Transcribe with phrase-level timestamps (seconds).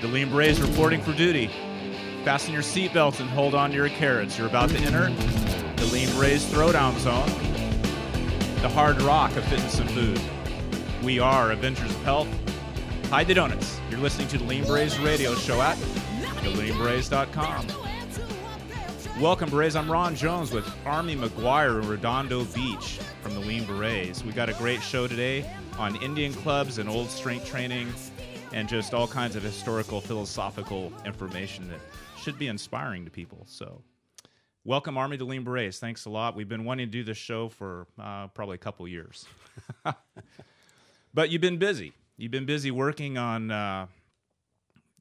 [0.00, 1.50] Delim Braze reporting for duty.
[2.24, 4.38] Fasten your seatbelts and hold on to your carrots.
[4.38, 5.10] You're about to enter
[5.76, 7.28] the Lean Berets Throwdown Zone,
[8.62, 10.18] the hard rock of fitness and food.
[11.02, 12.28] We are Avengers of Health.
[13.10, 13.78] Hide the donuts.
[13.90, 17.66] You're listening to the Lean Berets radio show at theleanberets.com.
[19.20, 19.76] Welcome, Berets.
[19.76, 24.24] I'm Ron Jones with Army McGuire in Redondo Beach from the Lean Berets.
[24.24, 25.44] We got a great show today
[25.78, 27.92] on Indian clubs and old strength training
[28.52, 31.80] and just all kinds of historical, philosophical information that
[32.20, 33.44] should be inspiring to people.
[33.46, 33.82] So,
[34.64, 35.78] welcome, Army to Lean Berets.
[35.78, 36.34] Thanks a lot.
[36.34, 39.26] We've been wanting to do this show for uh, probably a couple years,
[41.14, 41.92] but you've been busy.
[42.16, 43.86] You've been busy working on uh,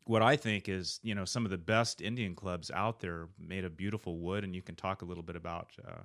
[0.05, 3.65] what I think is, you know, some of the best Indian clubs out there, made
[3.65, 6.01] of beautiful wood, and you can talk a little bit about uh,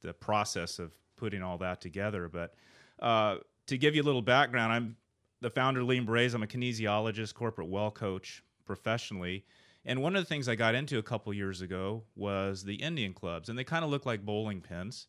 [0.00, 2.28] the process of putting all that together.
[2.28, 2.54] But
[2.98, 3.36] uh,
[3.66, 4.96] to give you a little background, I'm
[5.40, 6.34] the founder Lean Berets.
[6.34, 9.44] I'm a kinesiologist, corporate well coach professionally.
[9.84, 13.14] And one of the things I got into a couple years ago was the Indian
[13.14, 15.06] clubs, and they kind of look like bowling pins,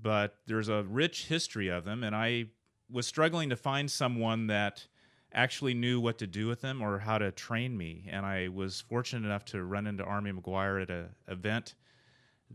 [0.00, 2.04] but there's a rich history of them.
[2.04, 2.46] And I
[2.90, 4.86] was struggling to find someone that
[5.32, 8.08] actually knew what to do with them or how to train me.
[8.10, 11.76] And I was fortunate enough to run into Army McGuire at an event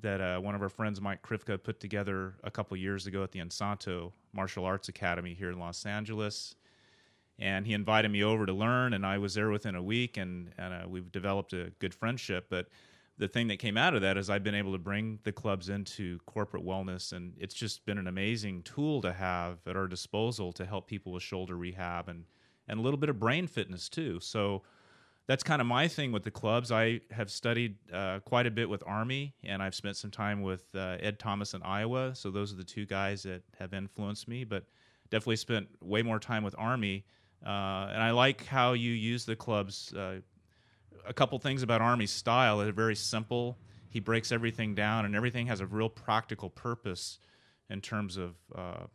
[0.02, 3.31] that uh, one of our friends, Mike Krivka, put together a couple years ago at
[3.31, 6.55] the Inosanto Martial Arts Academy here in Los Angeles
[7.39, 10.52] and he invited me over to learn and i was there within a week and,
[10.58, 12.47] and uh, we've developed a good friendship.
[12.50, 12.67] But
[13.17, 15.69] the thing that came out of that is i've been able to bring the clubs
[15.69, 20.52] into corporate wellness and it's just been an amazing tool to have at our disposal
[20.53, 22.25] to help people with shoulder rehab and,
[22.67, 24.19] and a little bit of brain fitness too.
[24.19, 24.63] So
[25.28, 26.72] that's kind of my thing with the clubs.
[26.72, 30.63] I have studied uh, quite a bit with army and i've spent some time with
[30.75, 32.13] uh, ed thomas in iowa.
[32.16, 34.66] So those are the two guys that have influenced me but
[35.09, 37.06] definitely spent way more time with army
[37.45, 39.93] uh, and I like how you use the clubs.
[39.93, 40.21] Uh,
[41.07, 42.57] a couple things about Army's style.
[42.57, 43.57] They're very simple.
[43.89, 47.19] He breaks everything down, and everything has a real practical purpose
[47.69, 48.85] in terms of uh,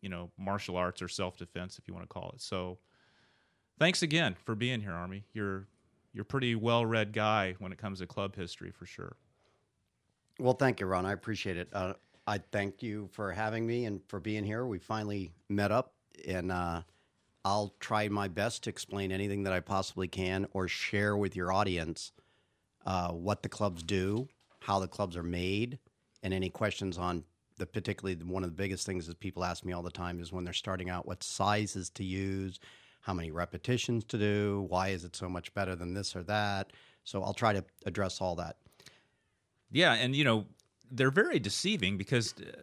[0.00, 2.40] you know martial arts or self defense, if you want to call it.
[2.40, 2.78] So,
[3.78, 5.24] thanks again for being here, Army.
[5.32, 5.66] You're
[6.12, 9.16] you're pretty well read guy when it comes to club history, for sure.
[10.38, 11.04] Well, thank you, Ron.
[11.04, 11.68] I appreciate it.
[11.72, 11.94] Uh,
[12.26, 14.66] I thank you for having me and for being here.
[14.66, 15.92] We finally met up,
[16.26, 16.82] and uh,
[17.44, 21.52] I'll try my best to explain anything that I possibly can or share with your
[21.52, 22.12] audience
[22.84, 24.28] uh, what the clubs do,
[24.60, 25.78] how the clubs are made,
[26.22, 27.24] and any questions on
[27.56, 30.32] the particularly one of the biggest things that people ask me all the time is
[30.32, 32.58] when they're starting out what sizes to use,
[33.02, 36.72] how many repetitions to do, why is it so much better than this or that.
[37.04, 38.56] So I'll try to address all that.
[39.70, 40.46] Yeah, and you know
[40.90, 42.62] they're very deceiving because uh,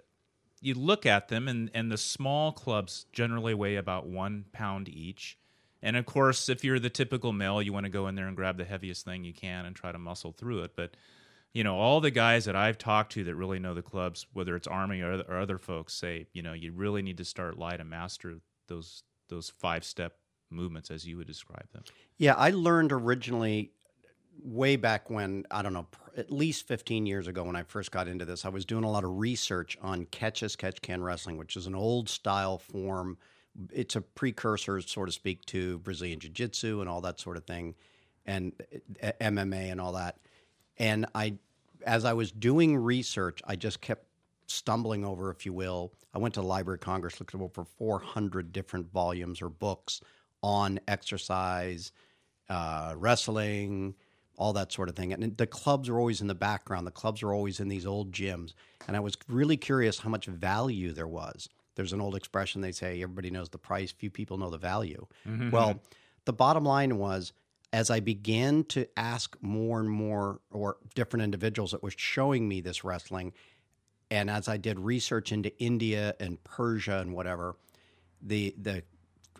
[0.61, 5.37] you look at them, and, and the small clubs generally weigh about one pound each.
[5.81, 8.35] And of course, if you're the typical male, you want to go in there and
[8.35, 10.71] grab the heaviest thing you can and try to muscle through it.
[10.75, 10.97] But
[11.53, 14.55] you know, all the guys that I've talked to that really know the clubs, whether
[14.55, 17.79] it's Army or, or other folks, say you know you really need to start light
[17.79, 20.17] and master those those five step
[20.49, 21.83] movements as you would describe them.
[22.17, 23.71] Yeah, I learned originally
[24.43, 28.07] way back when, I don't know, at least 15 years ago when I first got
[28.07, 31.37] into this, I was doing a lot of research on catch as catch can wrestling,
[31.37, 33.17] which is an old style form.
[33.71, 37.45] It's a precursor, so to speak, to Brazilian Jiu Jitsu and all that sort of
[37.45, 37.75] thing,
[38.25, 38.53] and
[39.01, 40.17] uh, MMA and all that.
[40.77, 41.35] And I,
[41.85, 44.05] as I was doing research, I just kept
[44.47, 45.91] stumbling over, if you will.
[46.13, 50.01] I went to the Library of Congress, looked at over 400 different volumes or books
[50.41, 51.91] on exercise,
[52.49, 53.95] uh, wrestling,
[54.37, 55.11] all that sort of thing.
[55.11, 56.85] And the clubs are always in the background.
[56.85, 58.53] The clubs are always in these old gyms.
[58.87, 61.49] And I was really curious how much value there was.
[61.75, 65.05] There's an old expression they say everybody knows the price, few people know the value.
[65.27, 65.51] Mm-hmm.
[65.51, 65.79] Well,
[66.25, 67.33] the bottom line was
[67.73, 72.61] as I began to ask more and more or different individuals that was showing me
[72.61, 73.33] this wrestling,
[74.09, 77.57] and as I did research into India and Persia and whatever,
[78.21, 78.83] the the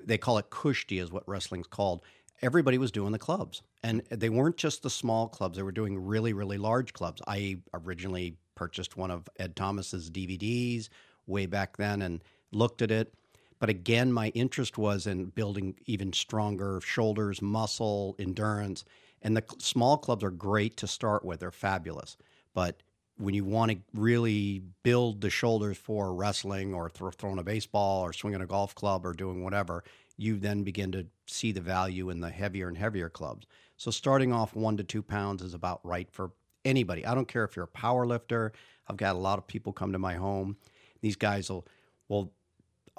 [0.04, 2.02] they call it kushti is what wrestling's called
[2.42, 3.62] everybody was doing the clubs.
[3.84, 7.22] And they weren't just the small clubs, they were doing really, really large clubs.
[7.28, 10.90] I originally purchased one of Ed Thomas's DVDs
[11.28, 13.14] way back then and looked at it.
[13.60, 18.86] But again, my interest was in building even stronger shoulders, muscle, endurance.
[19.22, 22.18] And the small clubs are great to start with, they're fabulous.
[22.54, 22.82] But
[23.18, 28.02] when you want to really build the shoulders for wrestling or th- throwing a baseball
[28.02, 29.84] or swinging a golf club or doing whatever,
[30.18, 33.46] you then begin to see the value in the heavier and heavier clubs.
[33.78, 36.32] So starting off one to two pounds is about right for
[36.66, 37.06] anybody.
[37.06, 38.52] I don't care if you're a power lifter.
[38.88, 40.58] I've got a lot of people come to my home.
[41.02, 41.68] These guys will,
[42.10, 42.32] well,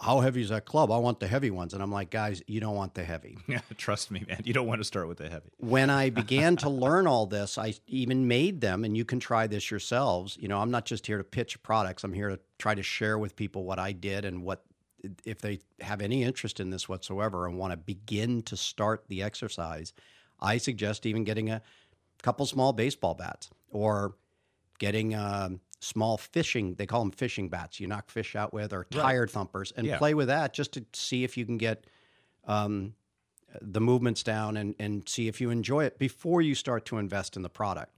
[0.00, 0.92] how heavy is that club?
[0.92, 1.74] I want the heavy ones.
[1.74, 3.36] And I'm like, guys, you don't want the heavy.
[3.48, 4.42] Yeah, trust me, man.
[4.44, 5.50] You don't want to start with the heavy.
[5.56, 9.46] When I began to learn all this, I even made them, and you can try
[9.46, 10.36] this yourselves.
[10.38, 12.04] You know, I'm not just here to pitch products.
[12.04, 14.64] I'm here to try to share with people what I did and what
[15.24, 19.22] if they have any interest in this whatsoever and want to begin to start the
[19.22, 19.92] exercise,
[20.40, 21.62] I suggest even getting a
[22.22, 24.14] couple small baseball bats or
[24.78, 26.74] getting um, small fishing.
[26.74, 27.80] They call them fishing bats.
[27.80, 29.98] You knock fish out with, or tired thumpers, and Yeah.
[29.98, 31.86] play with that just to see if you can get
[32.46, 32.94] um,
[33.60, 37.36] the movements down and and see if you enjoy it before you start to invest
[37.36, 37.96] in the product.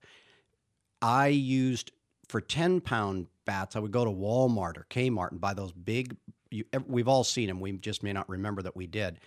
[1.03, 1.93] I used
[2.29, 3.75] for ten pound bats.
[3.75, 6.17] I would go to Walmart or Kmart and buy those big.
[6.51, 7.61] You, we've all seen them.
[7.61, 9.19] We just may not remember that we did.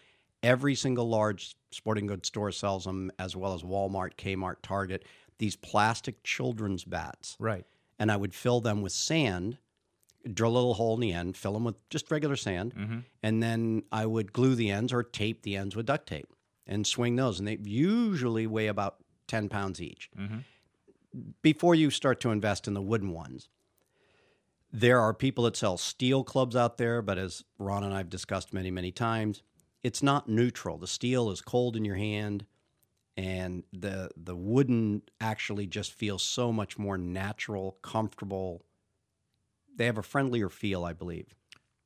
[0.42, 5.06] Every single large sporting goods store sells them, as well as Walmart, Kmart, Target.
[5.38, 7.66] These plastic children's bats Right.
[7.98, 9.58] and I would fill them with sand,
[10.32, 13.00] drill a little hole in the end, fill them with just regular sand, Mm-hmm.
[13.24, 16.28] and then I would glue the ends or tape the ends with duct tape
[16.68, 17.40] and swing those.
[17.40, 18.98] And they usually weigh about
[19.28, 20.10] 10 pounds each.
[20.20, 20.40] Mm-hmm.
[21.42, 23.48] Before you start to invest in the wooden ones,
[24.74, 28.10] there are people that sell steel clubs out there, but as Ron and I have
[28.10, 29.44] discussed many, many times,
[29.84, 30.80] it's not neutral.
[30.80, 32.46] The steel is cold in your hand,
[33.16, 38.66] and the the wooden actually just feels so much more natural, comfortable.
[39.76, 41.36] They have a friendlier feel, I believe.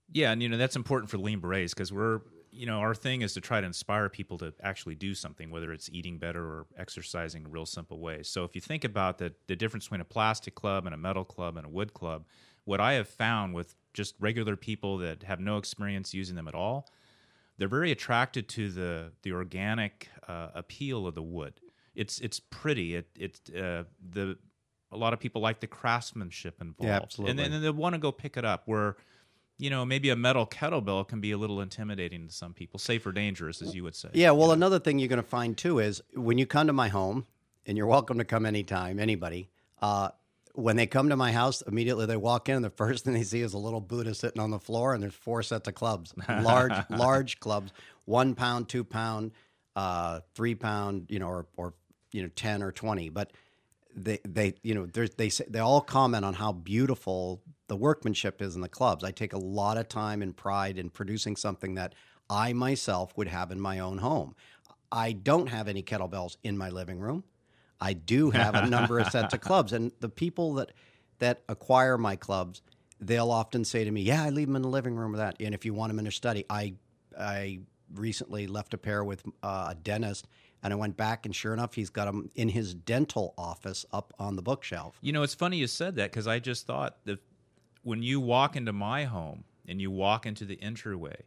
[0.09, 3.21] Yeah, and you know that's important for lean berets because we're you know our thing
[3.21, 6.67] is to try to inspire people to actually do something, whether it's eating better or
[6.77, 8.29] exercising in real simple ways.
[8.29, 11.25] So if you think about the the difference between a plastic club and a metal
[11.25, 12.23] club and a wood club,
[12.67, 16.53] what I have found with just regular people that have no experience using them at
[16.53, 16.89] all,
[17.57, 21.61] they're very attracted to the the organic uh, appeal of the wood.
[21.95, 22.95] It's it's pretty.
[22.95, 24.37] It it uh, the
[24.91, 27.31] a lot of people like the craftsmanship involved, absolutely.
[27.31, 28.63] and then and they want to go pick it up.
[28.65, 28.97] Where
[29.57, 33.05] you know maybe a metal kettlebell can be a little intimidating to some people, safe
[33.07, 34.09] or dangerous, as you would say.
[34.13, 36.89] Yeah, well, another thing you're going to find too is when you come to my
[36.89, 37.25] home,
[37.65, 39.49] and you're welcome to come anytime, anybody.
[39.81, 40.09] Uh,
[40.57, 43.21] when they come to my house, immediately they walk in, and the first thing they
[43.21, 46.15] see is a little Buddha sitting on the floor, and there's four sets of clubs,
[46.27, 47.71] large, large clubs,
[48.05, 49.33] one pound, two pound,
[49.75, 51.73] uh, three pound, you know, or, or
[52.11, 53.09] you know, ten or twenty.
[53.09, 53.33] But
[53.95, 58.41] they, they, you know, there's, they say they all comment on how beautiful the workmanship
[58.41, 59.03] is in the clubs.
[59.03, 61.93] I take a lot of time and pride in producing something that
[62.31, 64.35] I myself would have in my own home.
[64.91, 67.25] I don't have any kettlebells in my living room.
[67.79, 70.71] I do have a number of sets of clubs, and the people that
[71.19, 72.61] that acquire my clubs,
[72.99, 75.37] they'll often say to me, "Yeah, I leave them in the living room with that."
[75.39, 76.75] And if you want them in your study, I
[77.17, 77.59] I
[77.93, 80.27] recently left a pair with uh, a dentist,
[80.63, 84.13] and I went back, and sure enough, he's got them in his dental office up
[84.19, 84.97] on the bookshelf.
[85.01, 87.19] You know, it's funny you said that because I just thought that
[87.83, 91.23] when you walk into my home and you walk into the entryway,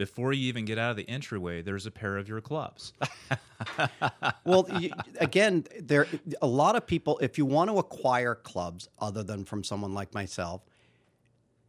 [0.00, 2.94] before you even get out of the entryway, there's a pair of your clubs.
[4.46, 6.06] well, you, again, there
[6.40, 7.18] a lot of people.
[7.18, 10.62] If you want to acquire clubs, other than from someone like myself,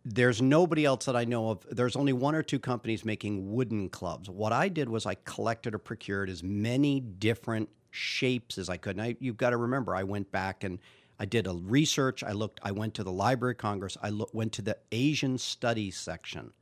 [0.05, 1.65] there's nobody else that I know of.
[1.69, 4.29] There's only one or two companies making wooden clubs.
[4.29, 8.95] What I did was I collected or procured as many different shapes as I could.
[8.95, 10.79] And I, you've got to remember, I went back and
[11.19, 12.23] I did a research.
[12.23, 12.61] I looked.
[12.63, 13.97] I went to the Library of Congress.
[14.01, 16.53] I look, went to the Asian Studies section,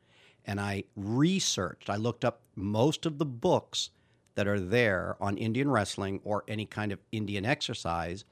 [0.50, 1.92] and I researched.
[1.92, 3.92] I looked up most of the books
[4.34, 8.26] that are there on Indian wrestling or any kind of Indian exercise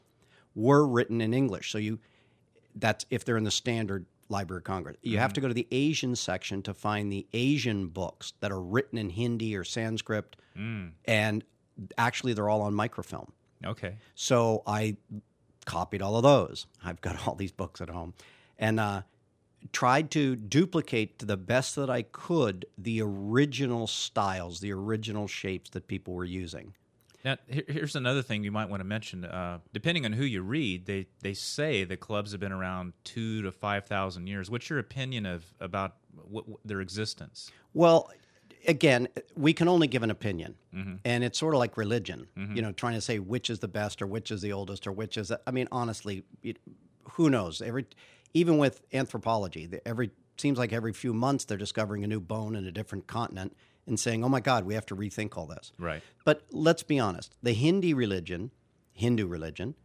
[0.55, 1.71] were written in English.
[1.71, 2.00] So you
[2.75, 4.97] that's if they're in the standard Library of Congress.
[5.03, 8.59] You have to go to the Asian section to find the Asian books that are
[8.59, 10.36] written in Hindi or Sanskrit,
[11.05, 11.43] and
[12.00, 13.31] actually they're all on microfilm.
[13.63, 13.95] okay.
[14.15, 14.97] So I
[15.65, 16.65] copied all of those.
[16.83, 18.15] I've got all these books at home,
[18.57, 19.03] and uh,
[19.73, 25.69] tried to duplicate to the best that I could the original styles, the original shapes
[25.71, 26.73] that people were using.
[27.25, 29.25] Now, here's another thing you might want to mention.
[29.25, 33.41] Uh, depending on who you read, they, they say the clubs have been around two
[33.41, 34.49] to five thousand years.
[34.49, 35.95] What's your opinion of about
[36.29, 37.51] what, what- their existence?
[37.73, 38.09] Well,
[38.67, 40.55] again, we can only give an opinion,
[41.03, 42.27] and it's sort of like religion.
[42.35, 44.91] You know, trying to say which is the best or which is the oldest or
[44.93, 45.31] which is.
[45.45, 46.57] I mean, honestly, it,
[47.13, 47.61] who knows?
[47.61, 47.87] Every
[48.34, 52.55] even with anthropology, the- every seems like every few months they're discovering a new bone
[52.55, 53.55] in a different continent
[53.88, 56.03] and saying, "Oh my God, we have to rethink all this." Right.
[56.25, 58.51] But let's be honest: the Hindi religion,
[58.93, 59.75] Hindu religion,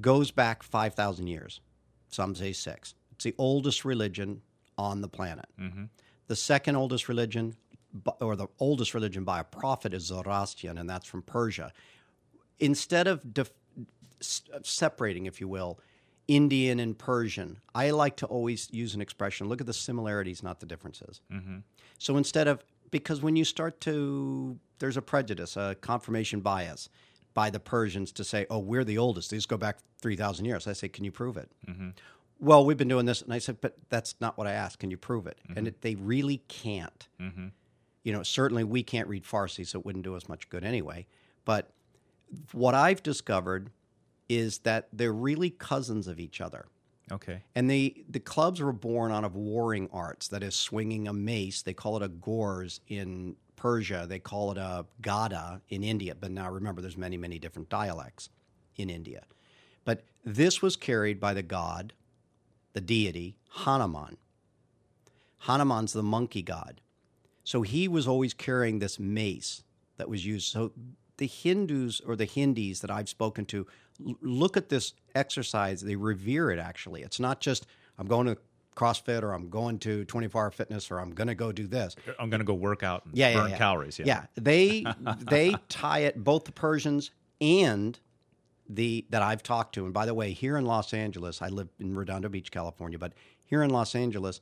[0.00, 1.60] goes back five thousand years.
[2.08, 2.94] Some say six.
[3.12, 4.42] It's the oldest religion
[4.76, 5.46] on the planet.
[5.60, 5.84] Mm-hmm.
[6.26, 7.54] The second oldest religion,
[8.20, 11.72] or the oldest religion by a prophet, is Zoroastrian, and that's from Persia.
[12.58, 13.52] Instead of def-
[14.20, 15.78] separating, if you will,
[16.28, 17.58] Indian and Persian.
[17.74, 21.20] I like to always use an expression look at the similarities, not the differences.
[21.32, 21.58] Mm-hmm.
[21.98, 26.88] So instead of, because when you start to, there's a prejudice, a confirmation bias
[27.34, 29.30] by the Persians to say, oh, we're the oldest.
[29.30, 30.66] These go back 3,000 years.
[30.66, 31.50] I say, can you prove it?
[31.66, 31.90] Mm-hmm.
[32.38, 33.22] Well, we've been doing this.
[33.22, 34.80] And I said, but that's not what I asked.
[34.80, 35.38] Can you prove it?
[35.56, 37.08] And it, they really can't.
[37.20, 37.46] Mm-hmm.
[38.02, 41.06] You know, certainly we can't read Farsi, so it wouldn't do us much good anyway.
[41.44, 41.70] But
[42.52, 43.70] what I've discovered
[44.38, 46.66] is that they're really cousins of each other.
[47.10, 47.42] Okay.
[47.54, 51.62] And they the clubs were born out of warring arts, that is swinging a mace.
[51.62, 54.06] They call it a gors in Persia.
[54.08, 56.14] They call it a gada in India.
[56.18, 58.30] But now remember, there's many, many different dialects
[58.76, 59.24] in India.
[59.84, 61.92] But this was carried by the god,
[62.72, 64.16] the deity, Hanuman.
[65.38, 66.80] Hanuman's the monkey god.
[67.44, 69.64] So he was always carrying this mace
[69.96, 70.50] that was used.
[70.50, 70.72] So
[71.18, 73.66] the Hindus or the Hindis that I've spoken to
[74.06, 77.02] l- look at this exercise, they revere it actually.
[77.02, 77.66] It's not just,
[77.98, 78.36] I'm going to
[78.76, 81.94] CrossFit or I'm going to 24 hour fitness or I'm going to go do this.
[82.18, 83.58] I'm going to go work out and Yeah, yeah, burn yeah.
[83.58, 83.98] calories.
[83.98, 84.06] Yeah.
[84.06, 84.86] Yeah, they
[85.18, 87.98] they tie it both the Persians and
[88.68, 89.84] the that I've talked to.
[89.84, 93.12] And by the way, here in Los Angeles, I live in Redondo Beach, California, but
[93.44, 94.40] here in Los Angeles,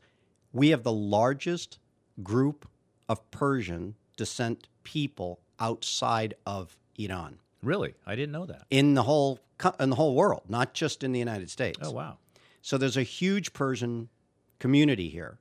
[0.52, 1.78] we have the largest
[2.22, 2.68] group
[3.08, 7.94] of Persian descent people outside of Iran Really?
[8.06, 8.64] I didn't know that.
[8.70, 9.38] in the whole
[9.78, 11.78] in the whole world, not just in the United States.
[11.82, 12.16] Oh, wow.
[12.62, 14.08] So there's a huge Persian
[14.58, 15.38] community here.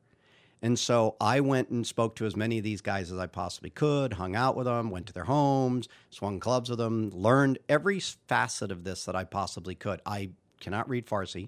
[0.61, 3.69] And so I went and spoke to as many of these guys as I possibly
[3.69, 8.01] could, hung out with them, went to their homes, swung clubs with them, learned every
[8.01, 10.01] facet of this that I possibly could.
[10.05, 11.47] I cannot read Farsi,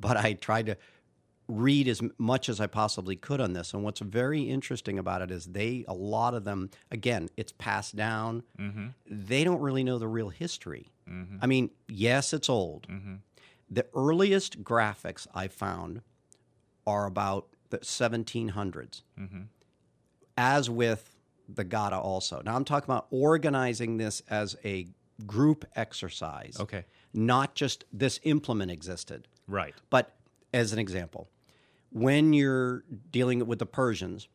[0.00, 0.76] but I tried to
[1.50, 3.74] read as much as I possibly could on this.
[3.74, 7.96] And what's very interesting about it is they, a lot of them, again, it's passed
[7.96, 8.42] down.
[8.58, 8.86] Mm-hmm.
[9.08, 10.92] They don't really know the real history.
[11.08, 11.36] Mm-hmm.
[11.42, 12.86] I mean, yes, it's old.
[12.88, 13.14] Mm-hmm.
[13.70, 16.02] The earliest graphics I found
[16.86, 19.42] are about the 1700s, Mm-hmm.
[20.36, 21.16] as with
[21.48, 22.42] the Gada also.
[22.44, 24.86] Now I'm talking about organizing this as a
[25.26, 26.84] group exercise, Okay.
[27.12, 29.28] not just this implement existed.
[29.46, 29.74] Right.
[29.90, 30.14] But
[30.54, 31.28] as an example,
[31.92, 34.28] when you're dealing with the Persians,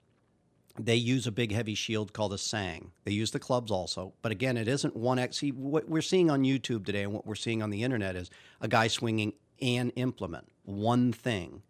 [0.77, 2.91] they use a big heavy shield called a sang.
[3.05, 5.37] They use the clubs also, but again, it isn't one X.
[5.37, 8.29] See, what we're seeing on YouTube today and what we're seeing on the internet is
[8.59, 11.61] a guy swinging an implement, one thing.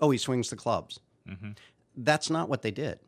[0.00, 0.98] Oh, he swings the clubs.
[1.28, 1.50] Mm-hmm.
[1.96, 2.98] That's not what they did.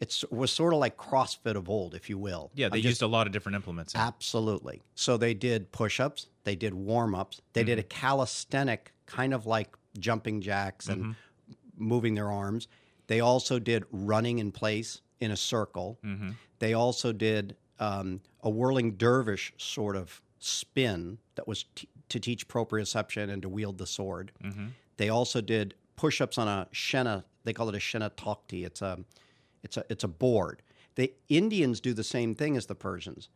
[0.00, 2.50] It was sort of like CrossFit of old, if you will.
[2.54, 3.94] Yeah, they just- used a lot of different implements.
[3.94, 4.82] Absolutely.
[4.94, 9.46] So they did push ups, they did warm ups, they did a calisthenic kind of
[9.46, 11.14] like jumping jacks and
[11.76, 12.68] moving their arms.
[13.06, 15.98] They also did running in place in a circle.
[16.04, 16.30] Mm-hmm.
[16.58, 22.48] They also did um, a whirling dervish sort of spin that was t- to teach
[22.48, 24.32] proprioception and to wield the sword.
[24.42, 24.66] Mm-hmm.
[24.96, 27.24] They also did push-ups on a shena.
[27.44, 28.64] They call it a shena tokti.
[28.64, 28.98] It's a,
[29.62, 30.62] it's a, it's a board.
[30.94, 33.28] The Indians do the same thing as the Persians.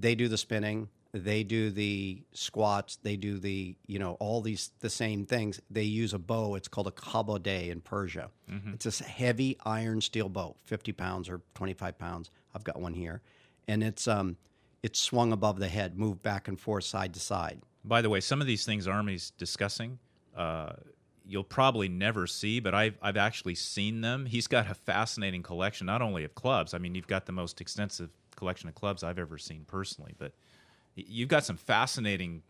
[0.00, 0.88] They do the spinning.
[1.12, 2.98] They do the squats.
[3.02, 5.60] They do the, you know, all these the same things.
[5.70, 6.54] They use a bow.
[6.54, 8.30] It's called a kabodeh in Persia.
[8.74, 12.30] It's a heavy iron steel bow, fifty pounds or twenty five pounds.
[12.54, 13.22] I've got one here,
[13.66, 14.36] and it's um,
[14.82, 17.62] it's swung above the head, moved back and forth, side to side.
[17.84, 19.98] By the way, some of these things Army's discussing,
[20.36, 20.72] uh,
[21.26, 24.26] you'll probably never see, but I've I've actually seen them.
[24.26, 26.74] He's got a fascinating collection, not only of clubs.
[26.74, 30.32] I mean, you've got the most extensive collection of clubs I've ever seen personally, but
[31.06, 32.42] you've got some fascinating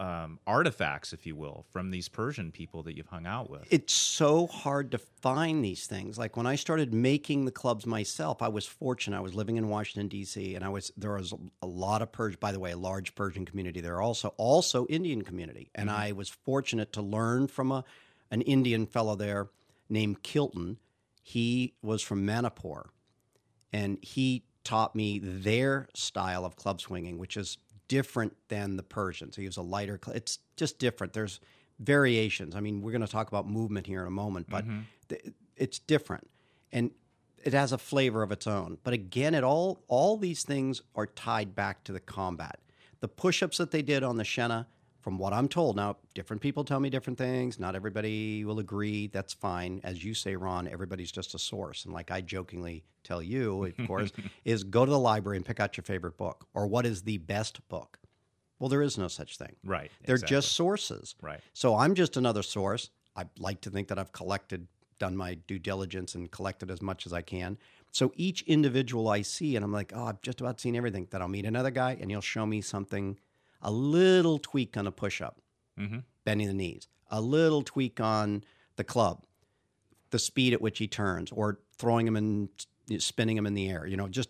[0.00, 3.66] um, artifacts, if you will, from these Persian people that you've hung out with.
[3.70, 6.16] it's so hard to find these things.
[6.16, 9.18] Like when I started making the clubs myself, I was fortunate.
[9.18, 10.54] I was living in Washington D.C.
[10.54, 12.38] and I was there was a lot of Persian.
[12.40, 14.00] By the way, a large Persian community there.
[14.00, 17.84] Also, also Indian community, and I was fortunate to learn from a
[18.30, 19.50] an Indian fellow there
[19.90, 20.78] named Kilton.
[21.22, 22.88] He was from Manipur,
[23.70, 29.36] and he taught me their style of club swinging, which is different than the Persians.
[29.36, 29.98] He was a lighter.
[30.02, 31.12] cl- It's just different.
[31.12, 31.40] There's
[31.78, 32.54] variations.
[32.54, 34.80] I mean, we're going to talk about movement here in a moment, but mm-hmm.
[35.08, 36.30] th- it's different,
[36.72, 36.90] and
[37.42, 38.78] it has a flavor of its own.
[38.84, 42.60] But again, it all all these things are tied back to the combat.
[43.00, 44.66] The push-ups that they did on the Shena,
[45.00, 47.58] from what I'm told, now different people tell me different things.
[47.58, 49.06] Not everybody will agree.
[49.06, 49.80] That's fine.
[49.82, 51.84] As you say, Ron, everybody's just a source.
[51.84, 54.12] And like I jokingly tell you, of course,
[54.44, 57.18] is go to the library and pick out your favorite book or what is the
[57.18, 57.98] best book.
[58.58, 59.56] Well, there is no such thing.
[59.64, 59.90] Right.
[60.04, 60.36] They're exactly.
[60.36, 61.14] just sources.
[61.22, 61.40] right.
[61.54, 62.90] So I'm just another source.
[63.16, 67.06] I like to think that I've collected, done my due diligence, and collected as much
[67.06, 67.58] as I can.
[67.90, 71.08] So each individual I see, and I'm like, oh, I've just about seen everything.
[71.10, 73.18] Then I'll meet another guy, and he'll show me something,
[73.62, 75.40] a little tweak on a push up.
[75.78, 76.00] Mm-hmm.
[76.24, 78.44] bending the knees, a little tweak on
[78.76, 79.24] the club,
[80.10, 82.50] the speed at which he turns, or throwing him and
[82.98, 83.86] spinning him in the air.
[83.86, 84.28] You know, just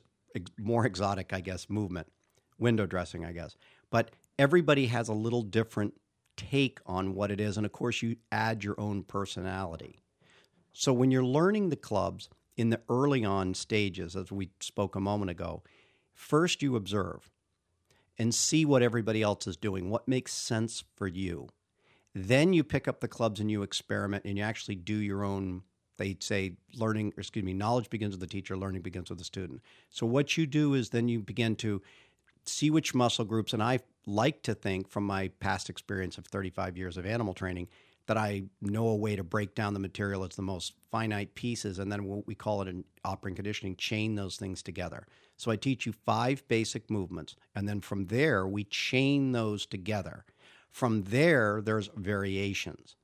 [0.59, 2.07] more exotic, I guess, movement,
[2.57, 3.57] window dressing, I guess.
[3.91, 5.95] But everybody has a little different
[6.37, 7.57] take on what it is.
[7.57, 10.01] And of course, you add your own personality.
[10.73, 15.01] So when you're learning the clubs in the early on stages, as we spoke a
[15.01, 15.65] moment ago,
[16.13, 17.29] first you observe
[18.21, 21.49] and see what everybody else is doing, what makes sense for you.
[22.15, 25.63] Then you pick up the clubs and you experiment and you actually do your own
[25.97, 29.63] they say learning excuse me knowledge begins with the teacher learning begins with the student.
[29.89, 31.81] So what you do is then you begin to
[32.45, 36.77] see which muscle groups and i like to think from my past experience of 35
[36.77, 37.69] years of animal training
[38.07, 40.25] that i know a way to break down the material.
[40.25, 44.15] As the most finite pieces and then what we call it in operant conditioning chain
[44.15, 45.07] those things together
[45.41, 50.25] so i teach you five basic movements and then from there we chain those together
[50.71, 52.97] from there there's variations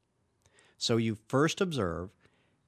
[0.78, 2.10] so you first observe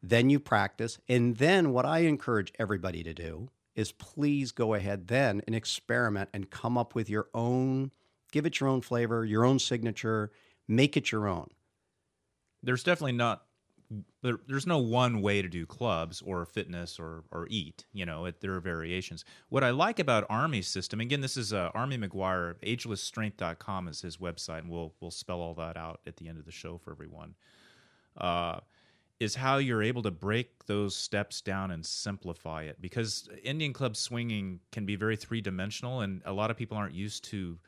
[0.03, 0.99] then you practice.
[1.09, 6.31] And then what I encourage everybody to do is please go ahead then and experiment
[6.33, 7.93] and come up with your own,
[8.33, 10.31] give it your own flavor, your own signature,
[10.67, 11.49] make it your own.
[12.63, 13.45] There's definitely not
[14.23, 17.87] there, there's no one way to do clubs or fitness or or eat.
[17.93, 19.25] You know, it, there are variations.
[19.49, 24.19] What I like about Army's system, again, this is uh, Army McGuire, agelessstrength.com is his
[24.19, 26.91] website, and we'll we'll spell all that out at the end of the show for
[26.91, 27.35] everyone.
[28.17, 28.61] Uh,
[29.21, 33.97] is how you're able to break those steps down and simplify it because Indian club
[33.97, 37.59] swinging can be very three dimensional and a lot of people aren't used to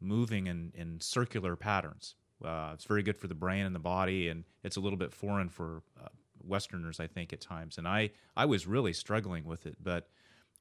[0.00, 2.14] moving in, in circular patterns.
[2.44, 5.12] Uh, it's very good for the brain and the body, and it's a little bit
[5.12, 6.08] foreign for uh,
[6.42, 7.78] Westerners, I think, at times.
[7.78, 10.08] And I, I was really struggling with it, but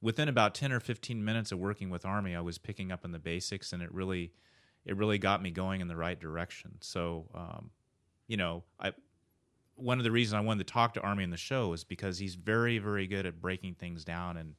[0.02, 3.12] within about 10 or 15 minutes of working with Army, I was picking up on
[3.12, 4.32] the basics, and it really,
[4.86, 6.78] it really got me going in the right direction.
[6.82, 7.70] So, um,
[8.28, 8.94] you know, I,
[9.76, 12.18] one of the reasons I wanted to talk to Army in the show is because
[12.18, 14.56] he's very, very good at breaking things down and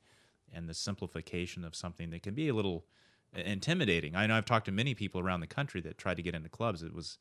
[0.53, 2.87] and the simplification of something that can be a little
[3.35, 4.17] intimidating.
[4.17, 6.49] I know I've talked to many people around the country that tried to get into
[6.49, 6.83] clubs.
[6.83, 7.19] It was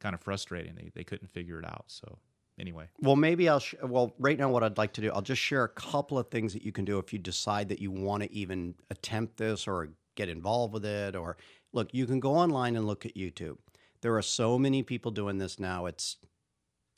[0.00, 0.74] kind of frustrating.
[0.74, 1.84] They they couldn't figure it out.
[1.86, 2.18] So
[2.58, 2.88] anyway.
[3.00, 3.60] Well, maybe I'll.
[3.60, 6.28] Sh- well, right now, what I'd like to do, I'll just share a couple of
[6.28, 9.66] things that you can do if you decide that you want to even attempt this
[9.66, 11.16] or get involved with it.
[11.16, 11.36] Or
[11.72, 13.56] look, you can go online and look at YouTube.
[14.00, 15.86] There are so many people doing this now.
[15.86, 16.16] It's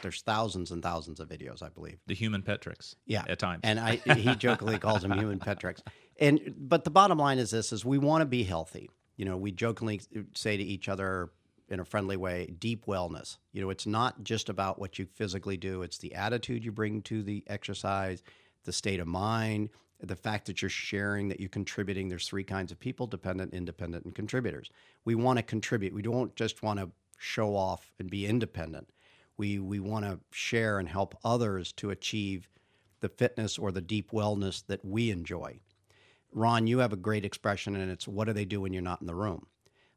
[0.03, 1.99] there's thousands and thousands of videos, I believe.
[2.07, 2.97] The human pet tricks.
[3.07, 3.61] Yeah, at times.
[3.65, 5.83] And I, he jokingly calls them human pet tricks.
[6.19, 8.91] And but the bottom line is this: is we want to be healthy.
[9.17, 10.01] You know, we jokingly
[10.35, 11.31] say to each other
[11.69, 13.39] in a friendly way, deep wellness.
[13.53, 17.03] You know, it's not just about what you physically do; it's the attitude you bring
[17.03, 18.23] to the exercise,
[18.65, 22.09] the state of mind, the fact that you're sharing, that you're contributing.
[22.09, 24.71] There's three kinds of people: dependent, independent, and contributors.
[25.05, 25.95] We want to contribute.
[25.95, 28.89] We don't just want to show off and be independent
[29.37, 32.49] we we want to share and help others to achieve
[33.01, 35.61] the fitness or the deep wellness that we enjoy.
[36.35, 39.01] Ron, you have a great expression, and it's what do they do when you're not
[39.01, 39.47] in the room?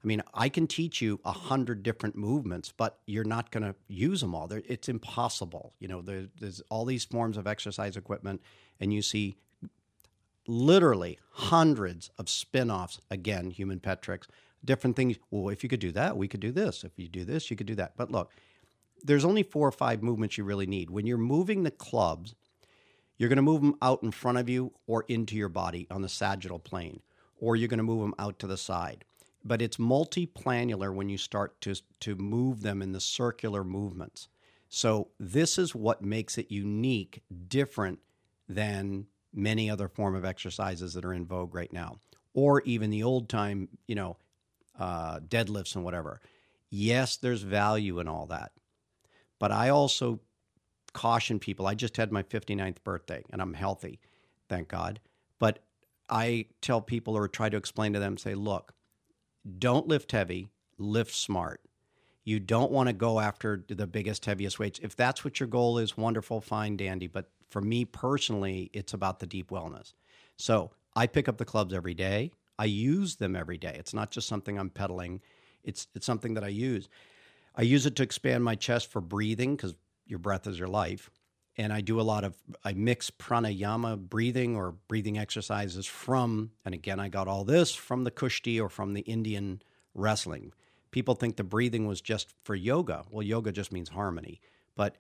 [0.04, 3.76] I mean, I can teach you a hundred different movements, but you're not going to
[3.88, 4.48] use them all.
[4.52, 5.74] It's impossible.
[5.80, 8.42] You know, there, there's all these forms of exercise equipment,
[8.80, 9.36] and you see
[10.48, 13.02] literally hundreds of spin-offs.
[13.10, 14.28] Again, human pet tricks,
[14.64, 15.18] different things.
[15.32, 16.84] Well, if you could do that, we could do this.
[16.84, 17.98] If you do this, you could do that.
[17.98, 18.32] But look,
[19.04, 20.92] there's only four or five movements you really need.
[20.92, 22.36] When you're moving the clubs,
[23.18, 26.02] you're going to move them out in front of you or into your body on
[26.02, 27.02] the sagittal plane,
[27.40, 29.04] or you're going to move them out to the side.
[29.44, 34.28] But it's multiplanular when you start to, to move them in the circular movements.
[34.70, 38.00] So this is what makes it unique, different
[38.50, 42.00] than many other form of exercises that are in vogue right now,
[42.34, 44.18] or even the old time, you know,
[44.80, 46.20] uh, deadlifts and whatever.
[46.70, 48.52] Yes, there's value in all that.
[49.40, 50.20] But I also
[50.98, 51.68] caution people.
[51.68, 54.00] I just had my 59th birthday and I'm healthy,
[54.50, 55.00] thank God.
[55.38, 55.60] But
[56.10, 58.74] I tell people or try to explain to them say, look,
[59.60, 61.62] don't lift heavy, lift smart.
[62.24, 64.80] You don't want to go after the biggest, heaviest weights.
[64.82, 67.06] If that's what your goal is, wonderful, fine, dandy.
[67.06, 69.94] But for me personally, it's about the deep wellness.
[70.36, 72.32] So I pick up the clubs every day.
[72.58, 73.76] I use them every day.
[73.78, 75.22] It's not just something I'm peddling.
[75.64, 76.90] It's it's something that I use.
[77.56, 79.76] I use it to expand my chest for breathing because
[80.08, 81.10] your breath is your life.
[81.58, 86.76] And I do a lot of, I mix pranayama breathing or breathing exercises from, and
[86.76, 89.62] again, I got all this from the Kushti or from the Indian
[89.96, 90.54] wrestling.
[90.92, 93.06] People think the breathing was just for yoga.
[93.10, 94.40] Well, yoga just means harmony.
[94.76, 94.98] But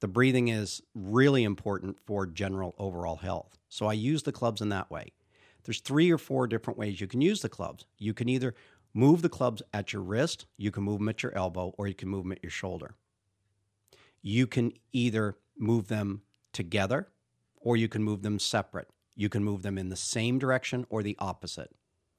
[0.00, 3.56] the breathing is really important for general overall health.
[3.68, 5.12] So I use the clubs in that way.
[5.62, 7.84] There's three or four different ways you can use the clubs.
[7.98, 8.54] You can either
[8.92, 11.94] Move the clubs at your wrist, you can move them at your elbow, or you
[11.94, 12.94] can move them at your shoulder.
[14.22, 17.08] You can either move them together
[17.60, 18.88] or you can move them separate.
[19.14, 21.70] You can move them in the same direction or the opposite.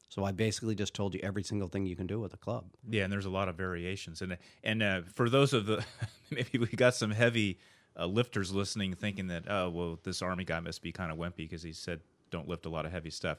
[0.10, 2.66] So I basically just told you every single thing you can do with a club.
[2.90, 5.86] Yeah, and there's a lot of variations, and and uh, for those of the
[6.30, 7.60] maybe we got some heavy
[7.98, 11.38] uh, lifters listening, thinking that oh well, this army guy must be kind of wimpy
[11.38, 13.38] because he said don't lift a lot of heavy stuff.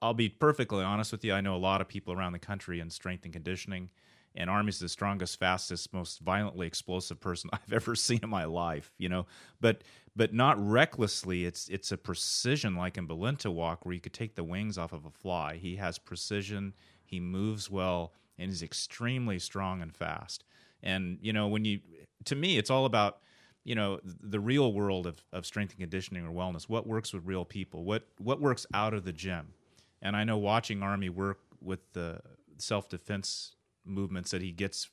[0.00, 1.34] I'll be perfectly honest with you.
[1.34, 3.90] I know a lot of people around the country in strength and conditioning,
[4.34, 8.92] and Army's the strongest, fastest, most violently explosive person I've ever seen in my life.
[8.98, 9.26] You know,
[9.60, 9.82] but
[10.16, 11.44] but not recklessly.
[11.44, 15.04] It's it's a precision like in Balintawak where you could take the wings off of
[15.04, 15.56] a fly.
[15.56, 16.74] He has precision.
[17.04, 20.44] He moves well and he's extremely strong and fast.
[20.82, 21.80] And you know, when you
[22.24, 23.18] to me, it's all about
[23.64, 26.68] you know the real world of, of strength and conditioning or wellness.
[26.68, 27.84] What works with real people?
[27.84, 29.54] What what works out of the gym?
[30.02, 32.20] And I know watching Army work with the
[32.58, 34.88] self defense movements that he gets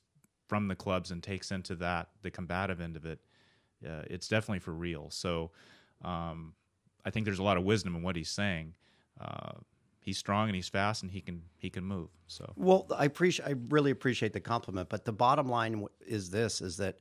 [0.47, 3.19] from the clubs and takes into that the combative end of it
[3.87, 5.51] uh, it's definitely for real so
[6.03, 6.53] um,
[7.05, 8.73] i think there's a lot of wisdom in what he's saying
[9.19, 9.53] uh,
[10.01, 13.47] he's strong and he's fast and he can he can move so well i appreciate
[13.47, 16.99] i really appreciate the compliment but the bottom line is this is that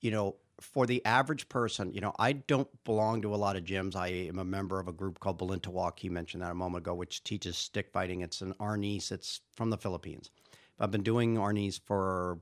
[0.00, 3.64] you know for the average person, you know, I don't belong to a lot of
[3.64, 3.96] gyms.
[3.96, 5.98] I am a member of a group called Balintawak.
[5.98, 8.20] He mentioned that a moment ago, which teaches stick fighting.
[8.20, 9.10] It's an Arnis.
[9.10, 10.30] It's from the Philippines.
[10.78, 12.38] I've been doing Arnis for,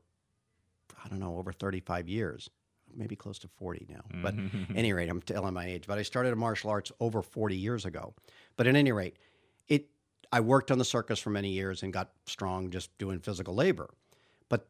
[1.05, 2.49] I don't know, over 35 years,
[2.95, 4.03] maybe close to 40 now.
[4.23, 5.85] But at any rate, I'm telling my age.
[5.87, 8.15] But I started martial arts over 40 years ago.
[8.57, 9.17] But at any rate,
[9.69, 9.89] it
[10.33, 13.91] I worked on the circus for many years and got strong just doing physical labor.
[14.49, 14.69] But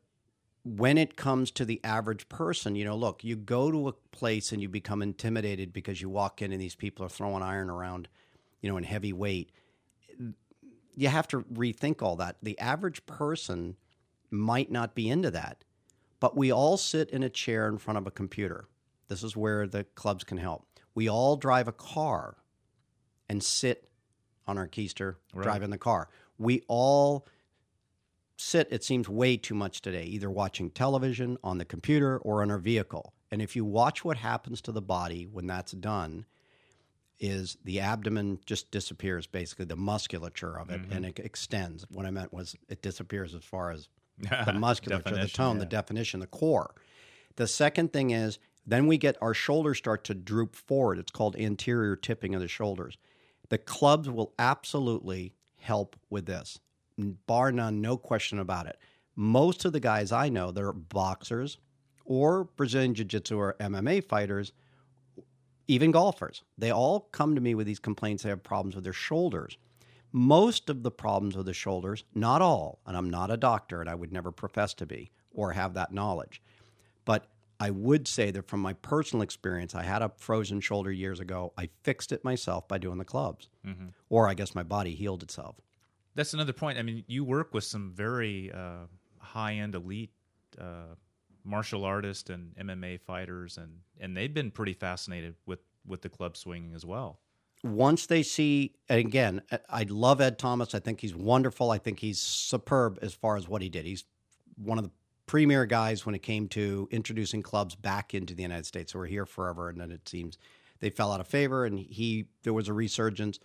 [0.65, 4.53] when it comes to the average person, you know, look, you go to a place
[4.53, 8.09] and you become intimidated because you walk in and these people are throwing iron around,
[8.63, 9.51] you know, in heavy weight
[10.95, 12.37] you have to rethink all that.
[12.43, 13.77] The average person
[14.31, 15.65] might not be into that,
[16.21, 18.69] but we all sit in a chair in front of a computer.
[19.09, 20.67] This is where the clubs can help.
[20.95, 22.37] We all drive a car
[23.29, 23.89] and sit
[24.47, 25.45] on our keister, right.
[25.45, 26.09] drive in the car.
[26.39, 27.27] We all
[28.37, 32.51] sit, it seems way too much today, either watching television, on the computer, or in
[32.51, 33.15] our vehicle.
[33.31, 36.27] And if you watch what happens to the body when that's done,
[37.21, 40.93] is the abdomen just disappears basically the musculature of it mm-hmm.
[40.93, 41.85] and it extends.
[41.91, 45.61] What i meant was it disappears as far as the musculature the tone yeah.
[45.61, 46.75] the definition the core.
[47.37, 50.99] The second thing is then we get our shoulders start to droop forward.
[50.99, 52.99] It's called anterior tipping of the shoulders.
[53.49, 56.59] The clubs will absolutely help with this
[57.27, 58.79] bar none no question about it.
[59.17, 61.59] Most of the guys i know that are boxers
[62.11, 64.53] or brazilian jiu-jitsu or mma fighters
[65.71, 66.43] even golfers.
[66.59, 68.23] They all come to me with these complaints.
[68.23, 69.57] They have problems with their shoulders.
[70.13, 73.89] Most of the problems with the shoulders, not all, and I'm not a doctor and
[73.89, 76.43] I would never profess to be or have that knowledge,
[77.05, 77.29] but
[77.61, 81.53] I would say that from my personal experience, I had a frozen shoulder years ago.
[81.57, 83.89] I fixed it myself by doing the clubs, mm-hmm.
[84.09, 85.57] or I guess my body healed itself.
[86.17, 86.79] That's another point.
[86.79, 88.87] I mean, you work with some very uh,
[89.19, 90.11] high end elite
[90.59, 90.95] uh,
[91.45, 96.37] martial artists and MMA fighters, and and they've been pretty fascinated with with the club
[96.37, 97.21] swinging as well.
[97.63, 100.75] Once they see, and again, I love Ed Thomas.
[100.75, 101.71] I think he's wonderful.
[101.71, 103.85] I think he's superb as far as what he did.
[103.85, 104.05] He's
[104.57, 104.91] one of the
[105.27, 108.93] premier guys when it came to introducing clubs back into the United States.
[108.93, 110.39] So we're here forever, and then it seems
[110.81, 113.39] they fell out of favor, and he there was a resurgence.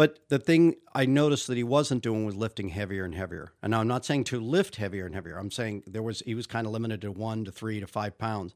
[0.00, 3.52] But the thing I noticed that he wasn't doing was lifting heavier and heavier.
[3.62, 5.36] And now I'm not saying to lift heavier and heavier.
[5.36, 8.16] I'm saying there was he was kind of limited to one to three to five
[8.16, 8.54] pounds.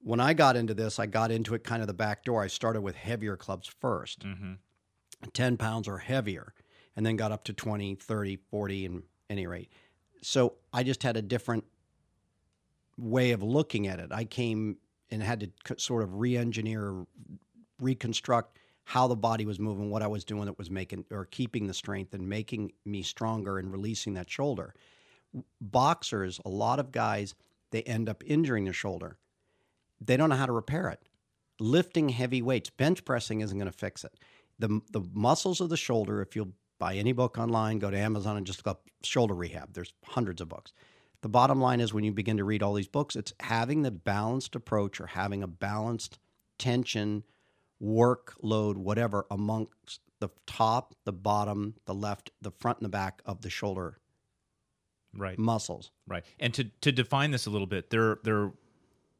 [0.00, 2.40] When I got into this, I got into it kind of the back door.
[2.40, 4.52] I started with heavier clubs 1st mm-hmm.
[5.32, 6.54] 10 pounds or heavier,
[6.94, 9.72] and then got up to 20, 30, 40, and any rate.
[10.22, 11.64] So I just had a different
[12.96, 14.12] way of looking at it.
[14.12, 14.76] I came
[15.10, 17.06] and had to sort of re engineer,
[17.80, 18.56] reconstruct
[18.88, 21.74] how the body was moving, what I was doing that was making or keeping the
[21.74, 24.74] strength and making me stronger and releasing that shoulder.
[25.60, 27.34] Boxers, a lot of guys,
[27.72, 29.18] they end up injuring their shoulder.
[30.00, 31.02] They don't know how to repair it.
[31.58, 34.14] Lifting heavy weights, bench pressing isn't going to fix it.
[34.60, 38.36] The, the muscles of the shoulder, if you'll buy any book online, go to Amazon
[38.36, 39.72] and just look up shoulder rehab.
[39.72, 40.72] There's hundreds of books.
[41.22, 43.90] The bottom line is when you begin to read all these books, it's having the
[43.90, 46.20] balanced approach or having a balanced
[46.56, 47.24] tension
[47.82, 53.42] workload, whatever, amongst the top, the bottom, the left, the front, and the back of
[53.42, 53.98] the shoulder
[55.14, 55.90] right muscles.
[56.06, 56.24] Right.
[56.38, 58.52] And to to define this a little bit, there there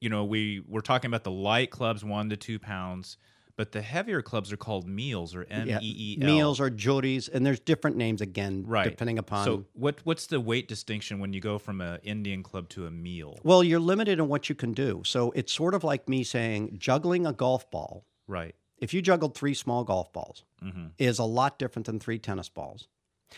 [0.00, 3.16] you know, we we're talking about the light clubs one to two pounds,
[3.56, 6.26] But the heavier clubs are called meals or M E E L.
[6.26, 9.46] Meals or joris, and there's different names again, right, depending upon.
[9.46, 12.90] So what what's the weight distinction when you go from an Indian club to a
[12.90, 13.38] meal?
[13.42, 15.02] well, you're limited in what you can do.
[15.06, 18.04] So it's sort of like me saying juggling a golf ball.
[18.26, 18.54] Right.
[18.78, 20.86] If you juggled three small golf balls, Mm-hmm.
[20.98, 22.88] is a lot different than three tennis balls.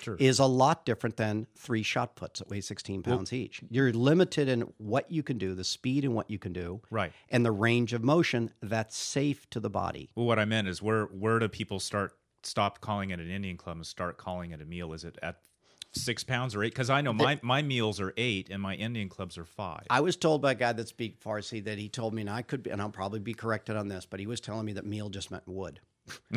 [0.01, 0.17] Sure.
[0.17, 3.63] Is a lot different than three shot puts that weigh 16 pounds each.
[3.71, 7.11] You're limited in what you can do, the speed and what you can do, right.
[7.31, 10.11] and the range of motion that's safe to the body.
[10.15, 13.57] Well, what I meant is where where do people start stop calling it an Indian
[13.57, 14.93] club and start calling it a meal?
[14.93, 15.39] Is it at
[15.93, 16.73] six pounds or eight?
[16.73, 19.87] Because I know my my meals are eight and my Indian clubs are five.
[19.91, 22.43] I was told by a guy that speaks Farsi that he told me, and I
[22.43, 24.87] could be, and I'll probably be corrected on this, but he was telling me that
[24.87, 25.81] meal just meant wood.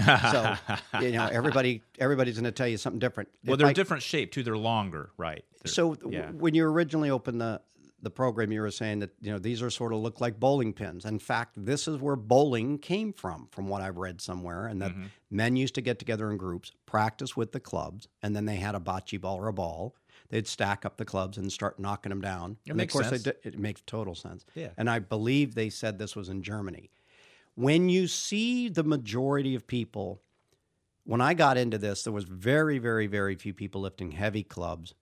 [0.04, 0.56] so
[1.00, 3.30] you know, everybody everybody's going to tell you something different.
[3.46, 4.44] well, If they're I- different shape too.
[4.44, 5.44] They're longer, right?
[5.64, 6.32] They're- So yeah.
[6.32, 7.62] when you originally opened the
[8.02, 10.74] the program, you were saying that you know these are sort of look like bowling
[10.74, 11.06] pins.
[11.06, 15.02] In fact, this is where bowling came from, from what I've read somewhere, and Mm-hmm.
[15.02, 18.56] that men used to get together in groups, practice with the clubs, and then they
[18.56, 19.96] had a bocce ball or a ball.
[20.30, 22.58] They'd stack up the clubs and start knocking them down.
[22.66, 23.24] It and makes of course, sense.
[23.24, 24.46] Did, it makes total sense.
[24.56, 24.70] Yeah.
[24.78, 26.90] And I believe they said this was in Germany.
[27.56, 30.22] When you see the majority of people,
[31.04, 34.96] when I got into this, there was very, very, very few people lifting heavy clubs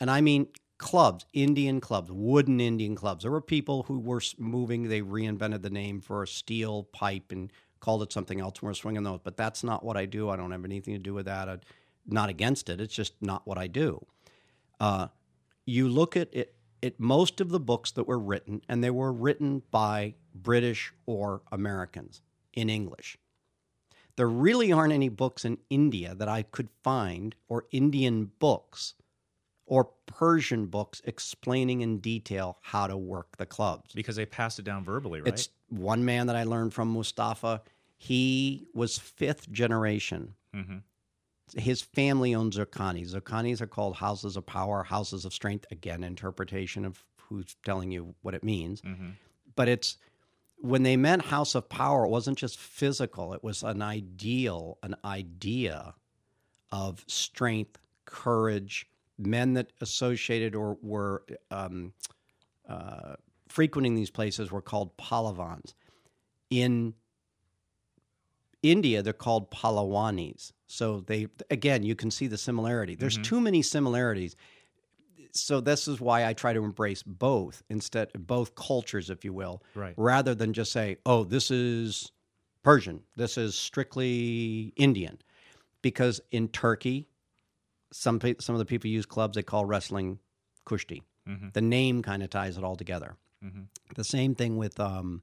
[0.00, 0.48] and I mean
[0.80, 3.22] clubs, Indian clubs, wooden Indian clubs.
[3.22, 4.88] There were people who were moving.
[4.88, 8.54] They reinvented the name for a steel pipe and called it something else.
[8.60, 10.30] And we're swinging those, but that's not what I do.
[10.30, 11.50] I don't have anything to do with that.
[11.50, 11.60] I'm
[12.06, 12.80] not against it.
[12.80, 14.04] It's just not what I do.
[14.80, 15.08] Uh,
[15.66, 16.54] you look at it.
[16.80, 21.42] It most of the books that were written, and they were written by British or
[21.52, 22.22] Americans
[22.54, 23.18] in English.
[24.16, 28.94] There really aren't any books in India that I could find, or Indian books
[29.70, 33.92] or Persian books explaining in detail how to work the clubs.
[33.94, 35.32] because they passed it down verbally, right?
[35.32, 37.62] It's one man that I learned from, Mustafa.
[37.96, 40.34] He was fifth generation.
[40.52, 40.78] hmm
[41.56, 43.14] His family owned Zircanis.
[43.14, 45.66] Zircanis are called houses of power, houses of strength.
[45.70, 48.80] Again, interpretation of who's telling you what it means.
[48.80, 49.10] hmm
[49.54, 49.98] But it's
[50.58, 54.96] when they meant house of power, it wasn't just physical, it was an ideal, an
[55.04, 55.94] idea
[56.72, 58.86] of strength, courage,
[59.26, 61.92] men that associated or were um,
[62.68, 63.14] uh,
[63.48, 65.74] frequenting these places were called palavans.
[66.50, 66.94] In
[68.62, 70.52] India, they're called palawanis.
[70.66, 72.94] So they again, you can see the similarity.
[72.94, 74.36] There's too many similarities.
[75.32, 79.62] So this is why I try to embrace both instead both cultures, if you will,
[79.74, 79.94] Right.
[79.96, 82.10] rather than just say, "Oh, this is
[82.62, 83.04] Persian.
[83.16, 85.18] This is strictly Indian,"
[85.82, 87.08] because in Turkey,
[87.92, 90.18] some pe- some of the people use clubs they call wrestling
[90.66, 91.02] kushti.
[91.28, 91.52] Mhm.
[91.52, 93.16] The name kind of ties it all together.
[93.44, 93.68] Mhm.
[93.94, 95.22] The same thing with um,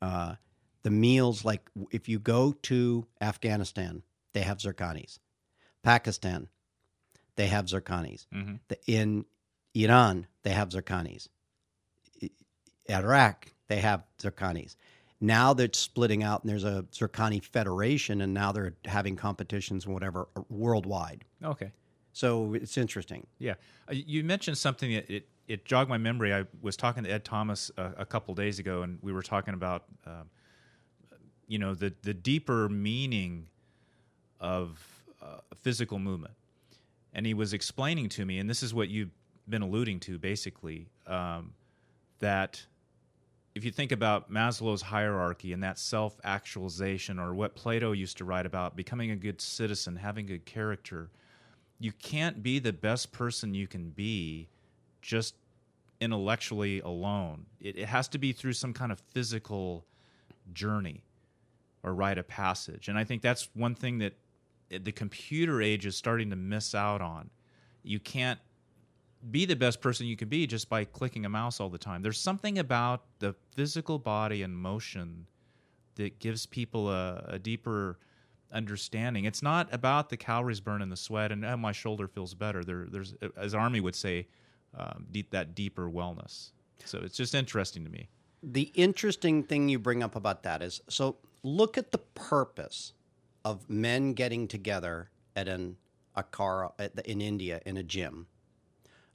[0.00, 0.36] uh,
[0.82, 1.44] the meals.
[1.44, 5.18] Like if you go to Afghanistan, they have zircanis.
[5.82, 6.48] Pakistan,
[7.36, 8.26] they have zircanis.
[8.32, 9.24] hmm The- In
[9.74, 11.28] Iran, they have zircanis.
[12.22, 12.30] I-
[12.88, 14.76] Iraq, they have zircanis.
[15.20, 19.92] Now they're splitting out, and there's a zircani federation, and now they're having competitions and
[19.94, 21.24] whatever uh, worldwide.
[21.42, 21.72] Okay.
[22.18, 23.28] So it's interesting.
[23.38, 23.54] Yeah,
[23.88, 26.34] Uh, you mentioned something that it, it jogged my memory.
[26.34, 29.54] I was talking to Ed Thomas a, a couple days ago, and we were talking
[29.54, 30.28] about, um,
[31.46, 33.46] you know, the the deeper meaning
[34.40, 34.84] of
[35.22, 36.34] uh, physical movement,
[37.12, 39.14] and he was explaining to me, and this is what you've
[39.48, 41.54] been alluding to, basically, um,
[42.18, 42.66] that
[43.54, 48.24] if you think about Maslow's hierarchy and that self actualization, or what Plato used to
[48.24, 51.10] write about, becoming a good citizen, having good character
[51.78, 54.48] you can't be the best person you can be
[55.00, 55.34] just
[56.00, 57.46] intellectually alone.
[57.60, 59.84] It, it has to be through some kind of physical
[60.52, 61.02] journey
[61.82, 62.88] or rite of passage.
[62.88, 64.14] And I think that's one thing that
[64.70, 67.30] the computer age is starting to miss out on.
[67.82, 68.38] You can't
[69.30, 72.02] be the best person you can be just by clicking a mouse all the time.
[72.02, 75.26] There's something about the physical body and motion
[75.96, 77.98] that gives people a, a deeper
[78.52, 79.24] understanding.
[79.24, 82.64] It's not about the calories burned and the sweat and oh, my shoulder feels better.
[82.64, 84.26] There, there's, as Army would say,
[84.76, 86.50] um, deep, that deeper wellness.
[86.84, 88.08] So it's just interesting to me.
[88.42, 92.92] The interesting thing you bring up about that is so look at the purpose
[93.44, 95.76] of men getting together at an
[96.16, 98.26] akhara at the, in India in a gym.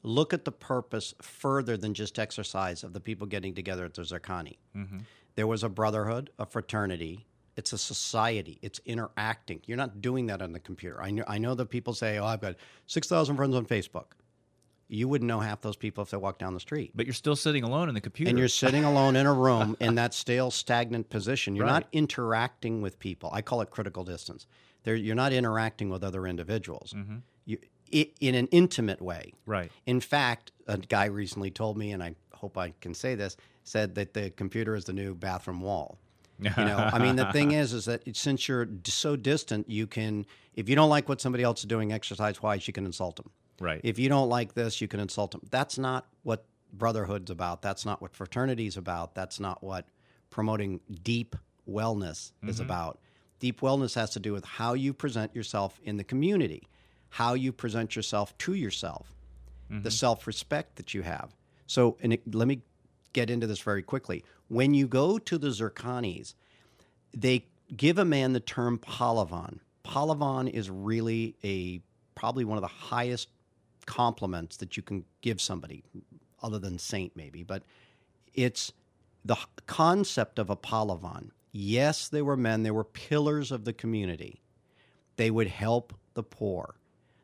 [0.01, 4.01] Look at the purpose further than just exercise of the people getting together at the
[4.01, 4.57] Zircani.
[5.35, 7.25] There was a brotherhood, a fraternity.
[7.55, 8.57] It's a society.
[8.61, 9.61] It's interacting.
[9.65, 11.01] You're not doing that on the computer.
[11.01, 11.23] I know.
[11.27, 12.55] I know that people say, "Oh, I've got
[12.87, 14.05] six thousand friends on Facebook."
[14.89, 16.91] you wouldn't know half those people if they walked down the street.
[16.93, 18.29] But you're still sitting alone in the computer.
[18.29, 21.55] And you're sitting alone in a room in that stale, stagnant position.
[21.55, 21.71] You're Right.
[21.73, 23.29] not interacting with people.
[23.33, 24.45] I call it critical distance.
[24.83, 27.15] There, you're not interacting with other individuals Mm-hmm.
[27.45, 27.57] you,
[28.19, 29.33] in an intimate way.
[29.47, 29.71] right.
[29.87, 33.95] In fact, a guy recently told me, and I hope I can say this, said
[33.95, 35.97] that the computer is the new bathroom wall.
[36.39, 40.25] You know, I mean, the thing is, is that since you're so distant, you can,
[40.55, 43.29] if you don't like what somebody else is doing exercise wise, you can insult them.
[43.59, 43.81] Right.
[43.83, 45.41] If you don't like this, you can insult them.
[45.49, 47.61] That's not what brotherhood's about.
[47.61, 49.15] That's not what fraternity's about.
[49.15, 49.87] That's not what
[50.29, 51.35] promoting deep
[51.69, 52.63] wellness is mm-hmm.
[52.63, 52.99] about.
[53.39, 56.67] Deep wellness has to do with how you present yourself in the community,
[57.09, 59.13] how you present yourself to yourself,
[59.69, 59.89] the mm-hmm.
[59.89, 61.35] self respect that you have.
[61.67, 62.61] So, and it, let me
[63.13, 64.23] get into this very quickly.
[64.53, 66.35] When you go to the Zurkhanehs,
[67.11, 69.59] they give a man the term Pahlevan.
[69.83, 71.81] Pahlevan is really a
[72.13, 73.29] probably one of the highest
[73.87, 75.83] compliments that you can give somebody,
[76.43, 77.63] other than saint maybe, but
[78.35, 78.71] it's
[79.25, 81.31] the concept of a Pahlevan.
[81.51, 84.41] Yes, they were men, they were pillars of the community.
[85.17, 86.75] They would help the poor.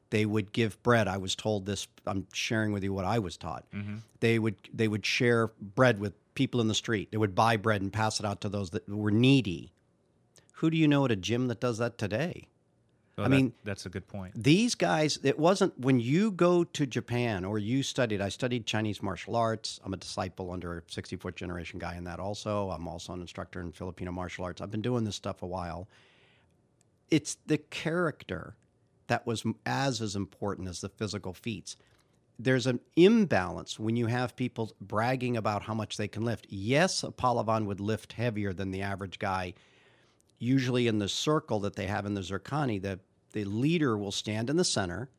[0.10, 1.08] They would give bread.
[1.08, 1.88] I was told this.
[2.08, 3.66] I'm sharing with you what I was taught.
[3.72, 3.98] Mm-hmm.
[4.20, 7.12] They would they would share bread with people in the street.
[7.12, 9.72] They would buy bread and pass it out to those that were needy.
[10.56, 12.48] Who do you know at a gym that does that today?
[13.18, 14.34] Well, I that- mean- that's a good point.
[14.42, 18.22] These guys, it wasn't when you go to Japan or you studied.
[18.22, 19.80] I studied Chinese martial arts.
[19.84, 22.70] I'm a disciple under a 60 foot generation guy in that also.
[22.72, 24.62] I'm also an instructor in Filipino martial arts.
[24.62, 25.88] I've been doing this stuff a while.
[27.12, 28.56] It's the character
[29.08, 31.76] that was as as important as the physical feats.
[32.42, 36.48] There's an imbalance when you have people bragging about how much they can lift.
[36.50, 39.54] Yes, a Pahlevan would lift heavier than the average guy
[40.40, 43.00] usually in the circle that they have in the Zurkhaneh, the,
[43.34, 45.10] the leader will stand in the center.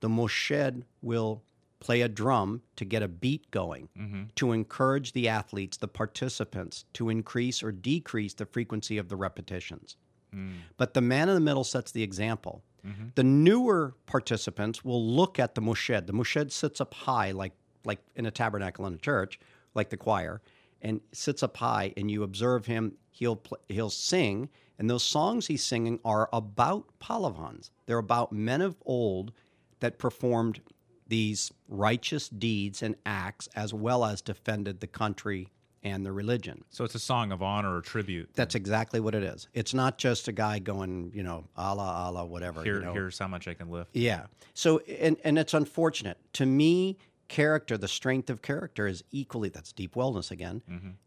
[0.00, 1.42] The Morshed will
[1.80, 4.22] play a drum to get a beat going, mm-hmm.
[4.36, 9.96] to encourage the athletes, the participants, to increase or decrease the frequency of the repetitions.
[10.34, 10.54] Mm.
[10.76, 12.62] But the man in the middle sets the example.
[12.86, 13.08] Mm-hmm.
[13.14, 16.06] The newer participants will look at the Morshed.
[16.06, 17.52] The Morshed sits up high, like
[17.84, 19.38] like in a tabernacle in a church,
[19.74, 20.40] like the choir,
[20.82, 21.92] and sits up high.
[21.96, 22.94] And you observe him.
[23.10, 27.70] He'll he'll sing, and those songs he's singing are about Pahlevans.
[27.86, 29.32] They're about men of old
[29.80, 30.60] that performed
[31.06, 35.48] these righteous deeds and acts, as well as defended the country
[35.90, 36.64] and the religion.
[36.70, 38.30] So it's a song of honor or tribute.
[38.34, 39.48] That's exactly what it is.
[39.54, 42.62] It's not just a guy going, you know, Allah, Allah, whatever.
[42.62, 42.92] Here, you know.
[42.92, 43.94] here's how much I can lift.
[43.94, 44.26] Yeah.
[44.54, 46.18] So, and, and it's unfortunate.
[46.34, 46.98] To me,
[47.28, 50.62] character, the strength of character is equally, that's deep wellness again.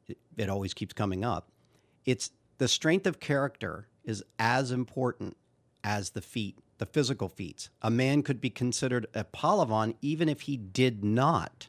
[0.08, 1.50] It, it always keeps coming up.
[2.06, 5.38] It's the strength of character is as important
[5.84, 7.70] as the feat, the physical feats.
[7.82, 11.68] A man could be considered a Pahlevan even if he did not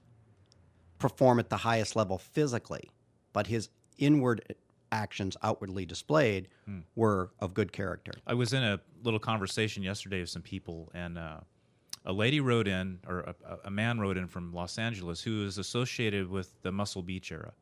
[0.98, 2.90] perform at the highest level physically,
[3.32, 3.68] but his
[3.98, 4.54] inward
[4.90, 6.48] actions outwardly displayed
[6.94, 8.12] were of good character.
[8.26, 11.40] I was in a little conversation yesterday with some people, and uh,
[12.04, 15.58] a lady wrote in, or a, a man wrote in from Los Angeles who is
[15.58, 17.52] associated with the Muscle Beach era.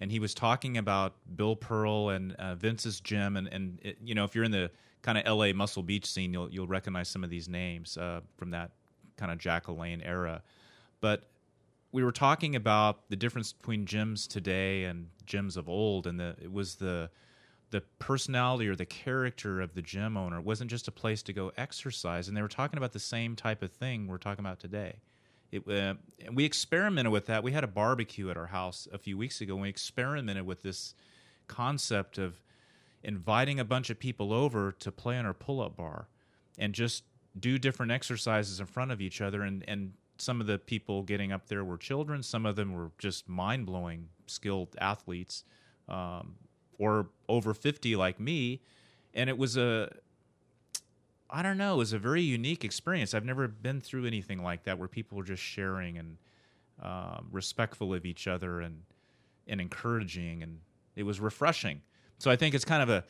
[0.00, 4.14] And he was talking about Bill Pearl and uh, Vince's gym, and and it, you
[4.14, 4.70] know if you're in the
[5.02, 5.52] kind of L.A.
[5.52, 8.72] Muscle Beach scene, you'll you'll recognize some of these names uh, from that
[9.16, 10.42] kind of Jack LaLanne era.
[11.00, 11.24] But
[11.94, 16.34] we were talking about the difference between gyms today and gyms of old, and the
[16.42, 17.08] it was the
[17.70, 20.38] the personality or the character of the gym owner.
[20.38, 23.36] It wasn't just a place to go exercise, and they were talking about the same
[23.36, 24.96] type of thing we're talking about today.
[25.52, 25.94] It, uh,
[26.26, 27.44] and we experimented with that.
[27.44, 29.54] We had a barbecue at our house a few weeks ago.
[29.54, 30.96] And we experimented with this
[31.46, 32.40] concept of
[33.04, 36.08] inviting a bunch of people over to play on our pull-up bar
[36.58, 37.04] and just
[37.38, 41.32] do different exercises in front of each other and and some of the people getting
[41.32, 42.22] up there were children.
[42.22, 45.44] Some of them were just mind-blowing skilled athletes
[45.88, 46.36] um,
[46.78, 48.60] or over 50 like me.
[49.12, 49.90] And it was a
[51.30, 53.14] i don't know it was a very unique experience.
[53.14, 56.16] I've never been through anything like that where people were just sharing and
[56.82, 58.82] um, respectful of each other and
[59.46, 60.60] and encouraging and
[60.96, 61.82] it was refreshing.
[62.18, 63.04] So i think it's kind of a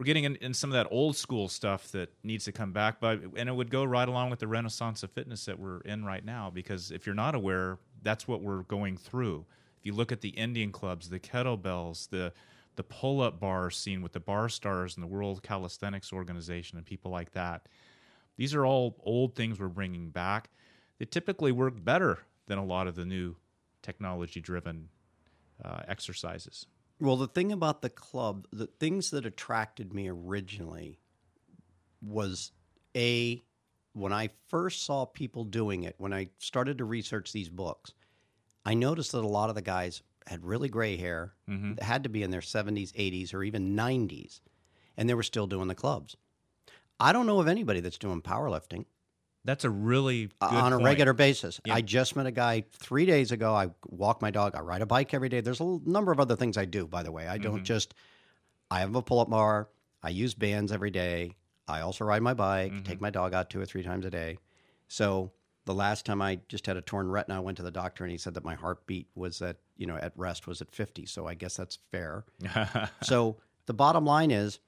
[0.00, 3.00] we're getting in, in some of that old school stuff that needs to come back
[3.00, 6.06] but and it would go right along with the renaissance of fitness that we're in
[6.06, 9.44] right now because if you're not aware that's what we're going through.
[9.78, 12.32] If you look at the indian clubs the kettlebells the
[12.76, 17.10] the pull-up bar scene with the bar stars and the world calisthenics organization and people
[17.10, 17.66] like that
[18.38, 20.48] these are all old things we're bringing back
[20.98, 23.36] they typically work better than a lot of the new
[23.82, 24.88] technology driven
[25.62, 26.64] uh, exercises
[27.00, 31.00] Well, the thing about the club, the things that attracted me originally
[32.02, 32.52] was
[32.96, 33.42] a
[33.92, 37.92] when I first saw people doing it, when I started to research these books,
[38.64, 41.80] I noticed that a lot of the guys had really gray hair, Mhm.
[41.80, 44.42] had to be in their 70s, 80s, or even 90s,
[44.96, 46.16] and they were still doing the clubs.
[47.00, 48.84] I don't know of anybody that's doing powerlifting
[49.44, 50.84] That's a really good on a point.
[50.84, 51.60] regular basis.
[51.64, 51.74] Yeah.
[51.74, 53.54] I just met a guy three days ago.
[53.54, 54.54] I walk my dog.
[54.54, 55.40] I ride a bike every day.
[55.40, 57.26] There's a number of other things I do, by the way.
[57.26, 57.64] I don't Mhm.
[57.64, 57.94] just,
[58.70, 59.68] I have a pull up bar.
[60.02, 61.36] I use bands every day.
[61.66, 62.84] I also ride my bike, Mhm.
[62.84, 64.38] take my dog out two or three times a day.
[64.88, 65.32] So
[65.64, 68.10] the last time I just had a torn retina, I went to the doctor and
[68.10, 71.06] he said that my heartbeat was at, you know, at rest was at 50.
[71.06, 72.24] So I guess that's fair.
[73.02, 73.36] So
[73.66, 74.58] the bottom line is,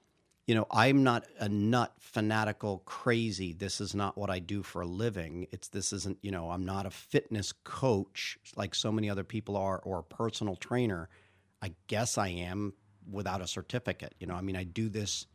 [0.45, 3.53] you know, I'm not a nut fanatical crazy.
[3.53, 5.47] This is not what I do for a living.
[5.51, 9.55] It's this isn't, you know, I'm not a fitness coach like so many other people
[9.55, 11.09] are or a personal trainer.
[11.61, 12.73] I guess I am
[13.09, 14.15] without a certificate.
[14.19, 15.27] You know, I mean, I do this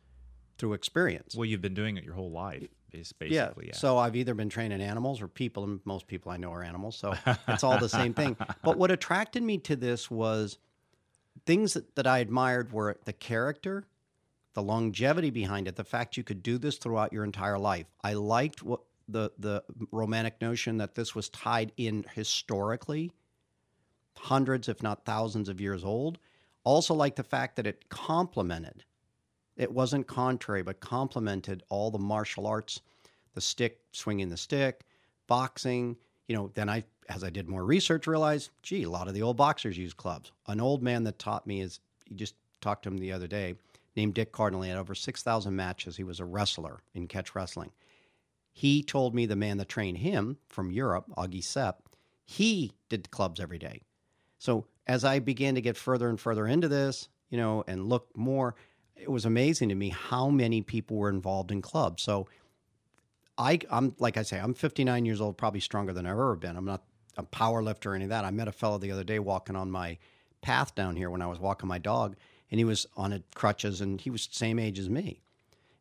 [0.59, 1.35] through experience.
[1.35, 3.67] well, you've been doing it your whole life, bas- basically.
[3.67, 3.75] Yeah.
[3.75, 6.97] So I've either been training animals or people, and most people I know are animals.
[6.97, 7.15] So
[7.47, 8.35] it's all the same thing.
[8.61, 10.59] But what attracted me to this was
[11.45, 13.87] things that, that I admired were the character,
[14.53, 17.85] the longevity behind it, the fact you could do this throughout your entire life.
[18.03, 23.11] I liked what the the romantic notion that this was tied in historically,
[24.17, 26.19] hundreds, if not thousands of years old.
[26.63, 28.83] Also like the fact that it complemented
[29.59, 32.79] it wasn't contrary, but complemented all the martial arts,
[33.33, 34.85] the stick, swinging the stick,
[35.27, 35.97] boxing.
[36.29, 39.21] You know, then I, as I did more research, realized, gee, a lot of the
[39.21, 40.31] old boxers use clubs.
[40.47, 43.55] An old man that taught me is, you just talked to him the other day,
[43.95, 44.63] named Dick Cardinal.
[44.63, 45.97] He had over 6,000 matches.
[45.97, 47.71] He was a wrestler in catch wrestling.
[48.51, 51.83] He told me the man that trained him from Europe, Augie Sepp,
[52.25, 53.81] he did clubs every day.
[54.37, 58.09] So as I began to get further and further into this, you know, and look
[58.15, 58.55] more,
[58.95, 62.03] it was amazing to me how many people were involved in clubs.
[62.03, 62.27] So
[63.37, 66.57] I, I'm like I say, I'm 59 years old, probably stronger than I've ever been.
[66.57, 66.83] I'm not
[67.17, 68.25] a power lifter or any of that.
[68.25, 69.97] I met a fellow the other day walking on my
[70.41, 72.15] path down here when I was walking my dog,
[72.51, 75.21] and he was on a crutches, and he was the same age as me,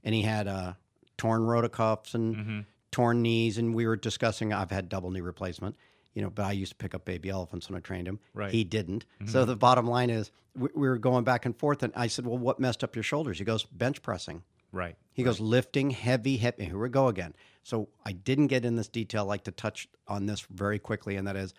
[0.04, 0.74] and he had uh,
[1.16, 2.60] torn rotacuffs and hmm
[2.90, 4.50] torn knees, and we were discussing.
[4.50, 5.76] I've had double knee replacement,
[6.14, 8.18] you know, but I used to pick up baby elephants when I trained him.
[8.32, 8.50] Right.
[8.50, 9.04] He didn't.
[9.26, 12.26] So the bottom line is, we, we were going back and forth, and I said,
[12.26, 14.42] "Well, what messed up your shoulders?" He goes, "Bench pressing."
[14.72, 14.96] Right.
[15.12, 17.34] He goes, "Lifting heavy, heavy." Here we go again.
[17.62, 19.24] So I didn't get in this detail.
[19.24, 21.52] I like to touch on this very quickly, and that is,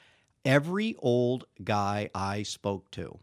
[0.45, 3.20] every old guy I spoke to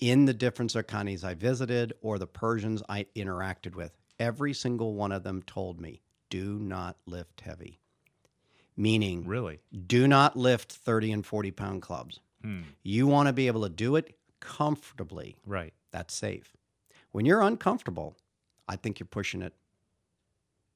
[0.00, 5.12] in the different Zurkhanehs I visited or the Persians I interacted with, every single one
[5.12, 7.80] of them told me, do not lift heavy.
[8.76, 9.60] Meaning, Really?
[9.86, 12.20] do not lift 30 and 40 pound clubs.
[12.42, 12.62] Hmm.
[12.82, 15.36] You want to be able to do it comfortably.
[15.46, 15.72] Right.
[15.92, 16.54] That's safe.
[17.12, 18.16] When you're uncomfortable,
[18.68, 19.54] I think you're pushing it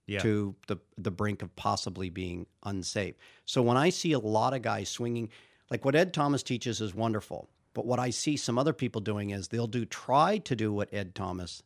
[0.07, 0.21] Yeah.
[0.21, 3.17] to the the brink of possibly being unsafe.
[3.45, 5.29] So when I see a lot of guys swinging,
[5.71, 9.31] like what Ed Thomas teaches is wonderful, but what I see some other people doing
[9.31, 11.63] is they'll do try to do what Ed Thomas,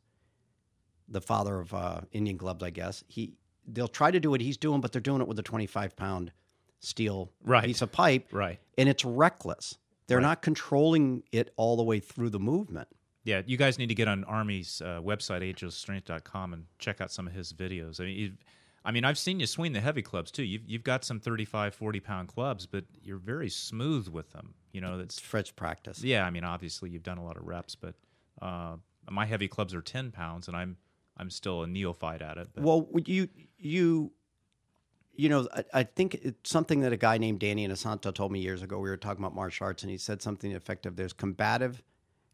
[1.09, 3.35] the father of uh, Indian clubs, I guess he
[3.67, 6.33] they'll try to do what he's doing, but they're doing it with a 25 pound
[6.81, 7.65] steel Right.
[7.65, 8.59] piece of pipe, Right.
[8.77, 9.79] and it's reckless.
[10.07, 10.23] They're Right.
[10.25, 12.89] not controlling it all the way through the movement.
[13.23, 17.27] Yeah, you guys need to get on Army's uh, website, agelessstrength.com, and check out some
[17.27, 18.01] of his videos.
[18.01, 18.37] I mean, you've,
[18.85, 20.43] I mean, I've seen you swing the heavy clubs too.
[20.45, 24.55] You've, you've got some 35, 40 pound clubs, but you're very smooth with them.
[24.73, 26.03] You know, that's, Fred's practice.
[26.03, 27.95] yeah, I mean, obviously you've done a lot of reps, but
[28.43, 28.77] uh,
[29.11, 30.77] my heavy clubs are 10 pounds, and I'm,
[31.17, 32.49] I'm still a neophyte at it.
[32.55, 34.13] But, Well, you you
[35.17, 38.41] you know, I, I think it's something that a guy named Danny Inosanto told me
[38.41, 38.81] years ago.
[38.81, 40.97] We were talking about martial arts, and he said something effective.
[40.97, 41.83] There's combative,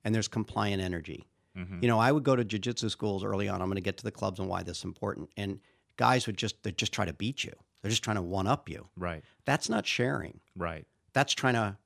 [0.02, 1.26] and there's compliant energy.
[1.56, 1.82] Mhm.
[1.82, 3.60] You know, I would go to jujitsu schools early on.
[3.60, 5.28] I'm going to get to the clubs and why this is important.
[5.36, 5.60] And
[6.00, 7.52] guys would just they just try to beat you.
[7.82, 8.88] They're just trying to one up you.
[8.96, 10.40] right, That's not sharing.
[10.56, 10.86] right.
[11.12, 11.76] That's trying to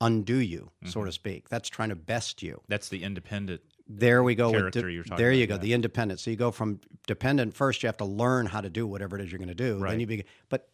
[0.00, 1.48] undo you, so to speak.
[1.48, 2.60] That's trying to best you.
[2.68, 3.60] That's the independent.
[3.88, 4.50] There we go.
[4.50, 5.58] character with you're talking there you go.
[5.58, 6.20] The independent.
[6.20, 7.82] So you go from dependent first.
[7.82, 9.78] You have to learn how to do whatever it is you're going to do.
[9.78, 9.90] Right.
[9.90, 10.26] Then you begin.
[10.48, 10.68] But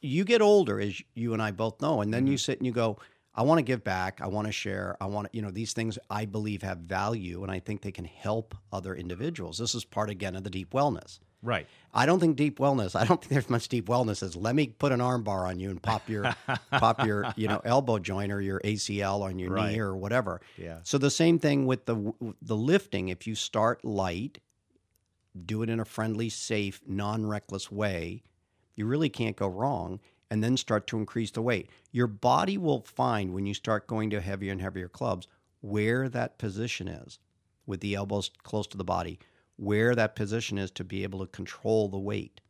[0.00, 2.32] you get older, as you and I both know, and then Mm-hmm.
[2.32, 2.98] you sit and you go,
[3.34, 4.20] "I want to give back.
[4.22, 4.96] I want to share.
[5.00, 7.92] I want to, you know, these things I believe have value, and I think they
[7.92, 9.58] can help other individuals.
[9.58, 11.18] This is part again of the deep wellness.
[11.42, 11.66] Right.
[11.92, 12.94] I don't think deep wellness.
[12.94, 15.58] I don't think there's much deep wellness as let me put an arm bar on
[15.58, 16.34] you and pop your
[16.70, 19.72] pop your you know elbow joint or your ACL on your Right.
[19.72, 20.40] knee or whatever.
[20.56, 20.78] Yeah.
[20.82, 22.12] So the same thing with the
[22.42, 23.08] the lifting.
[23.08, 24.38] If you start light,
[25.46, 28.22] do it in a friendly, safe, non-reckless way,
[28.74, 30.00] you really can't go wrong.
[30.32, 31.68] And then start to increase the weight.
[31.90, 35.26] Your body will find when you start going to heavier and heavier clubs
[35.60, 37.18] where that position is,
[37.66, 39.18] with the elbows close to the body,
[39.60, 42.40] where that position is to be able to control the weight.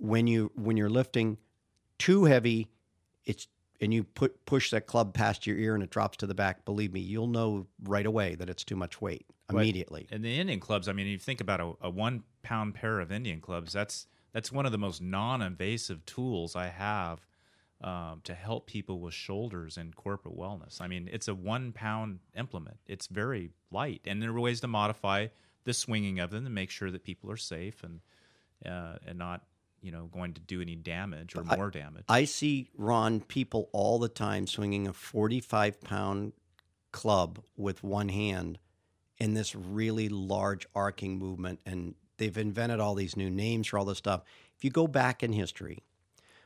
[0.00, 1.36] when you when you're lifting
[1.98, 2.68] too heavy,
[3.24, 3.46] it's
[3.80, 6.64] and you put push that club past your ear and it drops to the back.
[6.64, 10.08] Believe me, you'll know right away that it's too much weight immediately.
[10.10, 13.12] And the Indian clubs, I mean, you think about a, a one pound pair of
[13.12, 13.72] Indian clubs.
[13.72, 17.26] That's that's one of the most non-invasive tools I have
[17.82, 20.80] um, to help people with shoulders and corporate wellness.
[20.80, 22.78] I mean, it's a one pound implement.
[22.86, 25.28] It's very light, and there are ways to modify
[25.64, 28.00] the swinging of them to make sure that people are safe and
[28.66, 29.42] uh, and not
[29.80, 32.04] you know going to do any damage or more damage.
[32.08, 36.32] I see Ron people all the time swinging a 45 pound
[36.92, 38.58] club with one hand
[39.18, 43.84] in this really large arcing movement and they've invented all these new names for all
[43.84, 44.22] this stuff.
[44.56, 45.82] If you go back in history,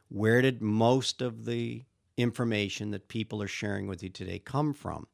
[0.08, 1.84] where did most of the
[2.16, 5.06] information that people are sharing with you today come from?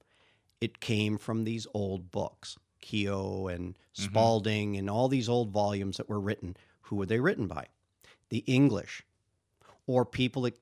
[0.60, 6.08] It came from these old books, Kehoe and Spalding and all these old volumes that
[6.08, 6.56] were written.
[6.82, 7.66] Who were they written by?
[8.30, 9.02] The English
[9.86, 10.58] or people that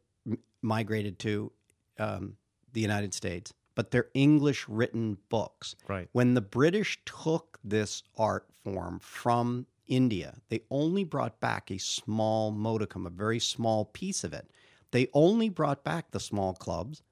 [0.63, 1.53] migrated to
[1.99, 2.37] um,
[2.73, 5.77] the United States, but they're English written books.
[5.87, 6.09] Right.
[6.13, 12.51] When the British took this art form from India, they only brought back a small
[12.51, 14.51] modicum, a very small piece of it.
[14.91, 17.03] They only brought back the small clubs,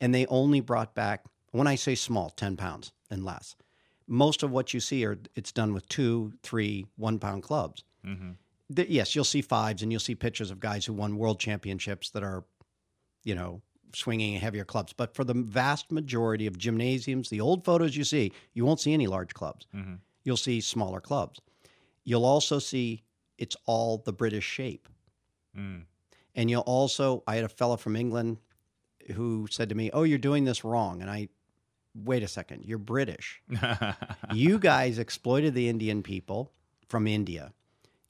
[0.00, 3.56] and they only brought back, when I say small, 10 pounds and less.
[4.12, 7.82] Most of what you see are it's done with two, three, one pound clubs.
[8.68, 12.10] The- yes, you'll see fives and you'll see pictures of guys who won world championships
[12.10, 12.44] that are,
[13.24, 13.62] you know,
[13.94, 14.92] swinging heavier clubs.
[14.92, 18.92] But for the vast majority of gymnasiums, the old photos you see, you won't see
[18.92, 19.66] any large clubs.
[20.24, 21.40] You'll see smaller clubs.
[22.04, 23.04] You'll also see
[23.38, 24.88] it's all the British shape.
[25.56, 25.84] Mm.
[26.34, 28.36] And you'll also, I had a fellow from England
[29.14, 31.00] who said to me, Oh, you're doing this wrong.
[31.00, 31.28] And I,
[31.94, 33.42] wait a second, you're British.
[34.32, 36.52] you guys exploited the Indian people
[36.88, 37.52] from India.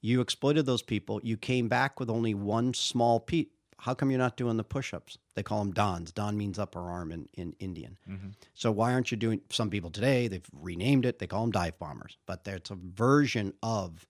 [0.01, 1.21] You exploited those people.
[1.23, 3.47] You came back with only one small piece.
[3.77, 5.17] How come you're not doing the push ups?
[5.35, 6.11] They call them Dons.
[6.11, 7.97] Don means upper arm in, in Indian.
[8.09, 8.29] Mm-hmm.
[8.53, 10.27] So why aren't you doing some people today?
[10.27, 11.19] They've renamed it.
[11.19, 14.05] They call them dive bombers, but it's a version of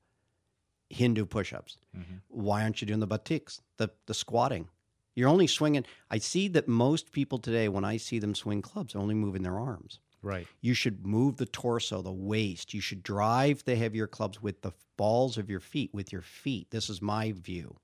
[0.89, 1.77] Hindu push ups.
[1.97, 2.17] Mm-hmm.
[2.27, 4.69] Why aren't you doing the baithaks, the, the squatting?
[5.15, 5.85] You're only swinging.
[6.09, 9.43] I see that most people today, when I see them swing clubs, are only moving
[9.43, 9.99] their arms.
[10.23, 10.47] right.
[10.61, 12.73] You should move the torso, the waist.
[12.73, 16.71] You should drive the heavier clubs with the balls of your feet, with your feet.
[16.71, 17.75] This is my view.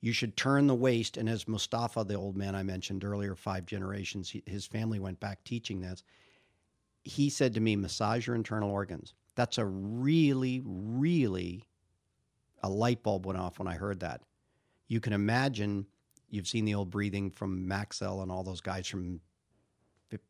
[0.00, 1.16] You should turn the waist.
[1.16, 5.42] And as Mustafa, the old man I mentioned earlier, five generations, his family went back
[5.44, 6.02] teaching this.
[7.02, 9.14] He said to me, massage your internal organs.
[9.34, 11.64] That's a really, really,
[12.62, 14.22] a light bulb went off when I heard that.
[14.88, 15.86] You can imagine,
[16.30, 19.20] you've seen the old breathing from Maxell and all those guys from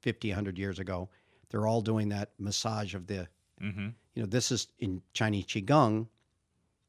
[0.00, 1.08] 50, 100 years ago.
[1.50, 3.28] They're all doing that massage of the,
[3.60, 6.08] hmm you know, this is in Chinese Qigong,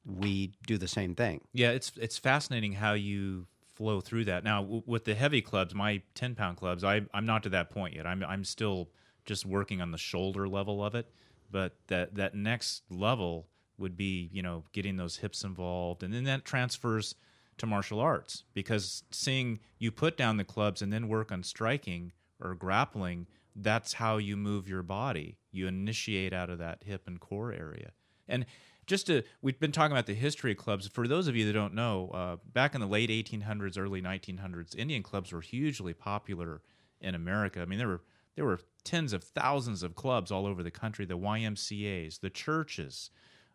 [0.05, 1.41] we do the same thing.
[1.53, 3.45] Yeah, it's it's fascinating how you
[3.75, 4.43] flow through that.
[4.43, 7.69] Now, w- with the heavy clubs, my ten pound clubs, I I'm not to that
[7.69, 8.07] point yet.
[8.07, 8.89] I'm I'm still
[9.25, 11.11] just working on the shoulder level of it,
[11.51, 13.47] but that that next level
[13.77, 17.15] would be you know getting those hips involved, and then that transfers
[17.61, 22.11] to martial arts because seeing you put down the clubs and then work on striking
[22.39, 25.37] or grappling, that's how you move your body.
[25.51, 27.91] You initiate out of that hip and core area,
[28.27, 28.45] and
[28.85, 30.87] just to we've been talking about the history of clubs.
[30.87, 34.75] For those of you that don't know uh, back in the late 1800s early 1900s
[34.75, 36.61] indian clubs were hugely popular
[36.99, 37.61] in america.
[37.61, 38.01] I mean there were
[38.35, 43.11] there were tens of thousands of clubs all over the country the ymcas the churches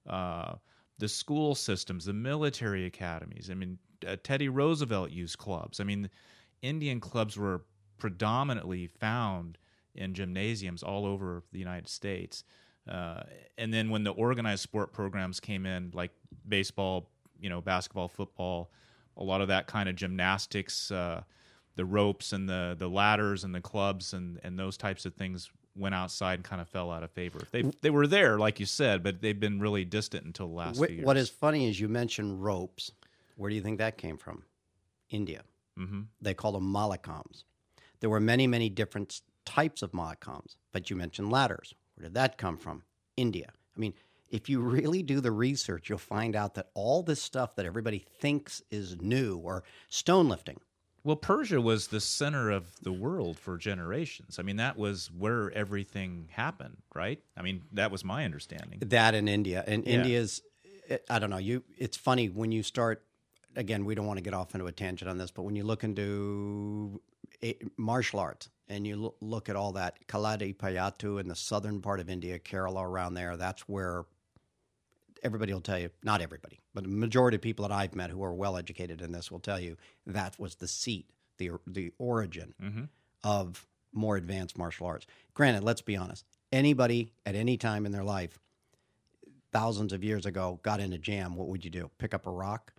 [0.09, 0.55] uh,
[0.99, 3.51] the school systems the military academies.
[3.51, 6.11] I mean uh, teddy roosevelt used clubs i mean
[6.63, 7.63] indian clubs were
[7.99, 9.59] predominantly found
[9.95, 12.45] in gymnasiums all over the united states
[12.89, 13.23] uh,
[13.59, 16.13] and then when the organized sport programs came in, like
[16.47, 18.71] baseball, you know, basketball, football,
[19.17, 21.23] a lot of that kind of gymnastics, uh,
[21.75, 25.51] the ropes and the the ladders and the clubs and and those types of things
[25.75, 27.41] went outside and kind of fell out of favor.
[27.51, 30.79] They they were there, like you said, but they've been really distant until the last
[30.79, 31.07] Wh- few years.
[31.07, 32.93] What is funny is you mentioned ropes.
[33.37, 34.43] Where do you think that came from?
[35.11, 35.43] India.
[35.77, 37.45] hmm They call them mallakhambs.
[38.01, 41.75] There were many, many different types of mallakhambs, but you mentioned ladders.
[41.95, 42.83] Where did that come from?
[43.17, 43.53] India.
[43.77, 43.95] I mean,
[44.29, 48.05] if you really do the research, you'll find out that all this stuff that everybody
[48.21, 50.59] thinks is new or stone lifting.
[51.05, 54.41] Well, Persia was the center of the world for generations.
[54.41, 57.21] I mean, that was where everything happened, right?
[57.37, 58.81] I mean, that was my understanding.
[58.81, 59.63] That in India.
[59.65, 59.93] And Yeah.
[59.99, 60.43] India's,
[61.09, 61.63] I don't know, you.
[61.79, 63.05] it's funny when you start,
[63.57, 65.65] again, we don't want to get off into a tangent on this, but when you
[65.65, 67.01] look into
[67.77, 72.09] martial arts and you lo- look at all that, Kalaripayattu in the southern part of
[72.09, 74.05] India, Kerala around there, that's where
[75.23, 78.23] everybody will tell you, not everybody, but the majority of people that I've met who
[78.23, 79.77] are well educated in this will tell you
[80.07, 81.07] that was the seat,
[81.39, 82.85] the the origin mm-hmm.
[83.25, 85.07] of more advanced martial arts.
[85.35, 86.25] Granted, let's be honest.
[86.53, 88.39] Anybody at any time in their life,
[89.53, 91.35] thousands of years ago, got in a jam.
[91.35, 91.91] What would you do?
[91.99, 92.73] Pick up a rock?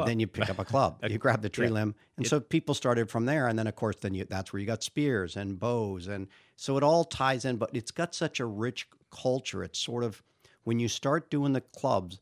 [0.00, 0.98] You- then you pick up a club.
[1.08, 1.72] you grab the tree yeah.
[1.72, 3.46] limb, and so people started from there.
[3.46, 6.76] And then, of course, then you, that's where you got spears and bows, and so
[6.76, 7.56] it all ties in.
[7.56, 9.62] But it's got such a rich culture.
[9.62, 10.22] It's sort of
[10.64, 12.20] when you start doing the clubs,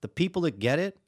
[0.00, 0.98] the people that get it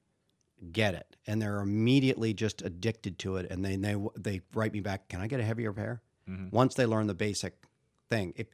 [0.72, 3.50] get it, and they're immediately just addicted to it.
[3.50, 6.02] And they they they write me back, "Can I get a heavier pair?"
[6.50, 7.54] Once they learn the basic
[8.10, 8.48] thing, if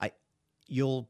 [0.00, 0.12] I
[0.66, 1.08] you'll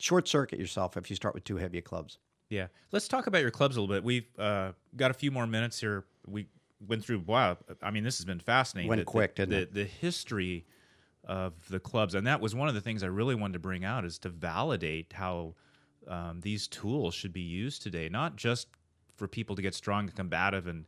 [0.00, 2.18] short circuit yourself if you start with too heavy clubs.
[2.50, 4.04] Yeah, let's talk about your clubs a little bit.
[4.04, 6.04] We've uh, got a few more minutes here.
[6.26, 6.46] We
[6.86, 7.20] went through.
[7.20, 8.88] Wow, I mean, this has been fascinating.
[8.88, 9.74] Went The- quick, the, didn't the, it?
[9.74, 10.66] The history
[11.24, 13.84] of the clubs, and that was one of the things I really wanted to bring
[13.84, 15.54] out is to validate how
[16.06, 18.68] um, these tools should be used today, not just
[19.16, 20.84] for people to get strong and combative and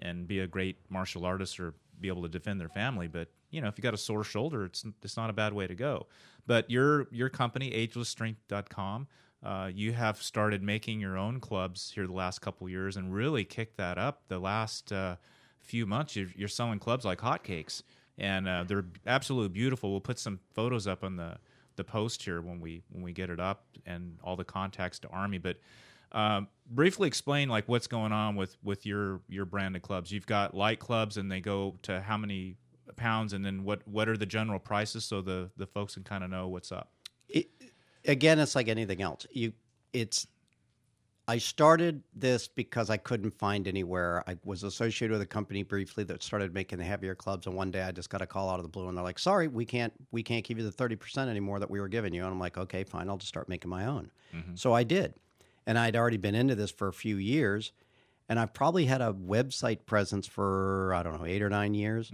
[0.00, 3.60] and be a great martial artist or be able to defend their family, but you
[3.60, 6.06] know, if you got a sore shoulder, it's it's not a bad way to go.
[6.46, 9.08] But your your company, agelessstrength.com,
[9.42, 13.44] uh, you have started making your own clubs here the last couple years and really
[13.44, 15.16] kicked that up the last uh,
[15.60, 16.16] few months.
[16.16, 17.82] You're, you're selling clubs like hotcakes,
[18.18, 19.90] and uh, they're absolutely beautiful.
[19.90, 21.38] We'll put some photos up on the
[21.76, 25.08] the post here when we when we get it up and all the contacts to
[25.08, 25.38] Army.
[25.38, 25.58] But
[26.10, 30.10] um, briefly explain like what's going on with with your your branded clubs.
[30.10, 32.56] You've got light clubs, and they go to how many
[32.96, 36.24] pounds, and then what what are the general prices so the the folks can kind
[36.24, 36.90] of know what's up.
[37.28, 37.46] it,
[38.08, 39.26] again, it's like anything else.
[39.30, 39.52] You,
[39.92, 40.26] it's.
[41.30, 44.24] I started this because I couldn't find anywhere.
[44.26, 47.70] I was associated with a company briefly that started making the heavier clubs, and one
[47.70, 49.66] day I just got a call out of the blue, and they're like, "Sorry, we
[49.66, 52.32] can't, we can't give you the thirty percent anymore that we were giving you." And
[52.32, 54.10] I'm like, "Okay, fine, I'll just start making my own."
[54.54, 55.14] So I did,
[55.66, 57.72] and I'd already been into this for a few years,
[58.30, 62.10] and I've probably had a website presence for I don't know eight or nine years,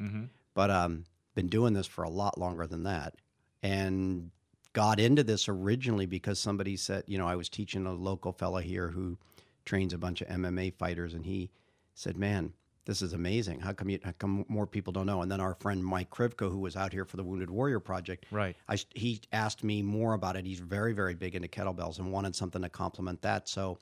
[0.54, 1.04] but um,
[1.36, 3.14] been doing this for a lot longer than that,
[3.62, 4.32] and
[4.74, 8.60] got into this originally because somebody said, you know, I was teaching a local fella
[8.60, 9.16] here who
[9.64, 11.50] trains a bunch of MMA fighters, and he
[11.94, 12.52] said, "Man,
[12.84, 13.60] this is amazing.
[13.60, 16.50] How come you, how come more people don't know?" And then our friend Mike Krivko,
[16.50, 18.56] who was out here for the Wounded Warrior Project, Right.
[18.68, 20.44] I, he asked me more about it.
[20.44, 23.48] He's very, very big into kettlebells and wanted something to complement that.
[23.48, 23.78] So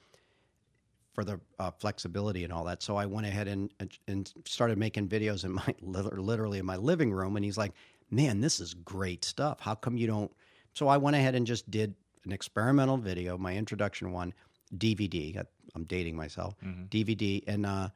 [1.14, 2.82] for the uh, flexibility and all that.
[2.82, 3.70] So I went ahead and
[4.06, 7.36] and started making videos in my literally in my living room.
[7.36, 7.72] And he's like,
[8.10, 9.58] "Man, this is great stuff.
[9.60, 10.30] How come you don't?"
[10.74, 11.94] So I went ahead and just did
[12.24, 14.32] an experimental video, my introduction one,
[14.76, 15.44] DVD.
[15.74, 16.54] I'm dating myself,
[16.88, 17.88] DVD, and uh,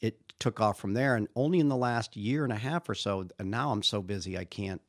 [0.00, 1.16] it took off from there.
[1.16, 4.02] And only in the last year and a half or so, and now I'm so
[4.02, 4.80] busy I can't,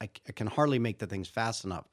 [0.00, 1.88] I, I can hardly make the things fast enough.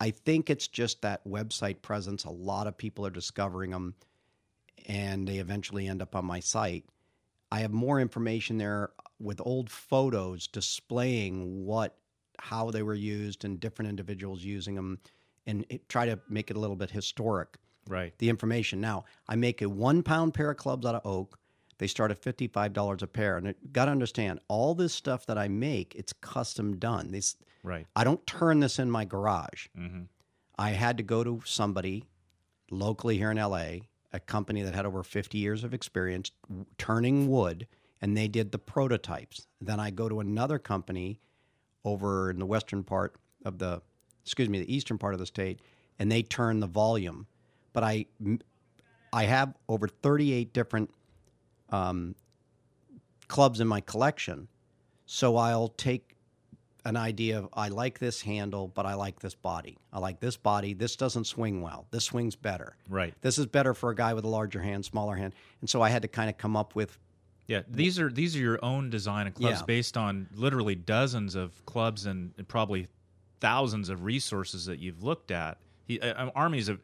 [0.00, 2.24] I think it's just that website presence.
[2.24, 3.94] A lot of people are discovering them
[4.86, 6.84] and they eventually end up on my site.
[7.52, 8.90] I have more information there
[9.20, 11.96] with old photos displaying what
[12.38, 14.98] how they were used and different individuals using them
[15.46, 17.56] and it, try to make it a little bit historic
[17.88, 18.14] Right.
[18.18, 21.38] the information now i make a one pound pair of clubs out of oak
[21.78, 25.36] they start at $55 a pair and it, got to understand all this stuff that
[25.36, 27.86] i make it's custom done this Right.
[27.94, 30.02] i don't turn this in my garage Mm-hmm.
[30.56, 32.04] I had to go to somebody
[32.70, 33.66] locally here in LA,
[34.12, 37.66] a company that had over 50 years of experience w- turning wood,
[38.00, 39.48] and they did the prototypes.
[39.60, 41.18] Then I go to another company
[41.84, 43.14] over in the western part
[43.44, 43.82] of the,
[44.24, 45.60] excuse me, the eastern part of the state,
[45.98, 47.26] and they turn the volume.
[47.72, 48.06] But I,
[49.12, 50.90] I have over 38 different
[51.70, 52.14] um,
[53.28, 54.48] clubs in my collection,
[55.06, 56.14] so I'll take
[56.84, 59.78] an idea of I like this handle, but I like this body.
[59.92, 60.74] I like this body.
[60.74, 61.86] This doesn't swing well.
[61.90, 62.76] This swings better.
[62.88, 63.14] Right.
[63.22, 65.34] This is better for a guy with a larger hand, smaller hand.
[65.60, 66.98] And so I had to kind of come up with
[67.46, 69.66] Yeah, these are these are your own design of clubs Yeah.
[69.66, 72.88] based on literally dozens of clubs and, and probably
[73.40, 75.58] thousands of resources that you've looked at.
[75.86, 76.80] He, uh, armies of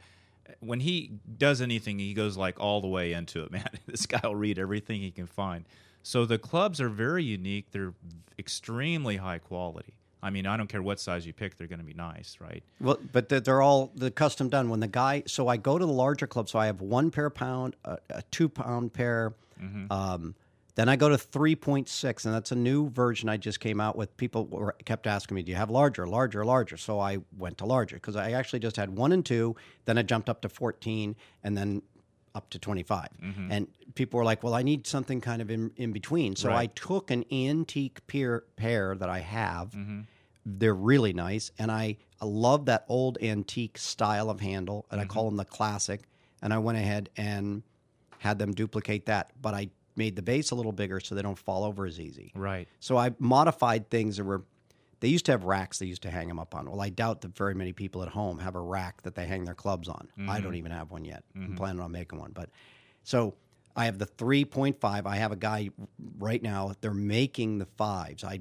[0.58, 3.50] when he does anything, he goes like all the way into it.
[3.52, 5.64] Man, this guy will read everything he can find.
[6.02, 7.70] So the clubs are very unique.
[7.72, 7.94] They're
[8.38, 9.94] extremely high quality.
[10.22, 12.62] I mean, I don't care what size you pick; they're going to be nice, right?
[12.78, 14.68] well, but they're, all the custom done.
[14.68, 16.50] When the guy, so I go to the larger club.
[16.50, 19.32] So I have one pair pound, a, a two pound pair.
[19.90, 20.34] Um,
[20.80, 23.82] then I go to three point six, and that's a new version I just came
[23.82, 24.16] out with.
[24.16, 27.66] People were, kept asking me, "Do you have larger, larger, larger?" So I went to
[27.66, 29.56] larger because I actually just had one and two.
[29.84, 31.82] Then I jumped up to fourteen, and then
[32.32, 33.50] up to 25 mm-hmm.
[33.50, 33.66] and
[33.96, 37.10] people were like well i need something kind of in, in between so i took
[37.10, 40.02] an antique pair, pair that i have mm-hmm.
[40.46, 45.06] they're really nice, and I, I love that old antique style of handle, and I
[45.06, 45.38] call mm-hmm.
[45.38, 46.02] them the classic.
[46.40, 47.62] And I went ahead and
[48.18, 51.38] had them duplicate that, but I made the base a little bigger so they don't
[51.38, 52.32] fall over as easy.
[52.34, 52.68] Right.
[52.80, 54.44] So I modified things that were.
[55.00, 56.70] They used to have racks they used to hang them up on.
[56.70, 59.44] Well, I doubt that very many people at home have a rack that they hang
[59.46, 60.08] their clubs on.
[60.28, 60.56] I don't mm-hmm.
[60.56, 61.24] even have one yet.
[61.34, 61.54] I'm mm-hmm.
[61.54, 62.50] planning on making one, but
[63.02, 63.34] so
[63.76, 65.06] I have the 3.5.
[65.06, 65.70] I have a guy
[66.18, 66.72] right now.
[66.80, 68.24] They're making the fives.
[68.24, 68.40] I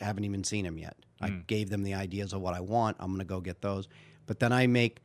[0.00, 0.96] haven't even seen them yet.
[1.20, 1.46] I mm.
[1.46, 2.96] gave them the ideas of what I want.
[3.00, 3.88] I'm going to go get those.
[4.26, 5.00] But then I make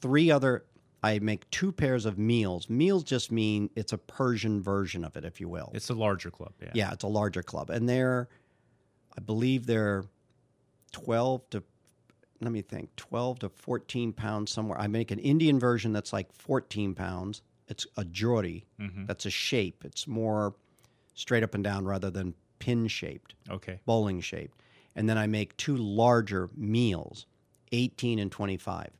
[0.00, 0.64] three other.
[1.02, 2.68] I make two pairs of meals.
[2.68, 5.70] Meals just mean it's a Persian version of it, if you will.
[5.74, 6.52] It's a larger club.
[6.60, 6.70] Yeah.
[6.74, 8.28] Yeah, it's a larger club, and they're,
[9.16, 10.04] I believe they're
[10.92, 11.62] twelve to,
[12.40, 14.78] let me think, twelve to fourteen pounds somewhere.
[14.80, 17.42] I make an Indian version that's like fourteen pounds.
[17.68, 18.64] It's a jori.
[18.80, 19.06] Mm-hmm.
[19.06, 19.84] That's a shape.
[19.84, 20.54] It's more
[21.14, 23.78] straight up and down rather than pin shaped, Okay.
[23.86, 24.62] bowling shaped.
[24.96, 27.26] And then I make two larger meals,
[27.72, 28.90] eighteen and 25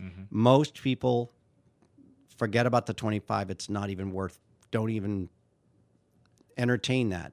[0.00, 0.22] mm-hmm.
[0.30, 1.32] Most people
[2.38, 3.50] forget about the twenty five.
[3.50, 4.38] It's not even worth.
[4.70, 5.28] Don't even
[6.56, 7.32] entertain that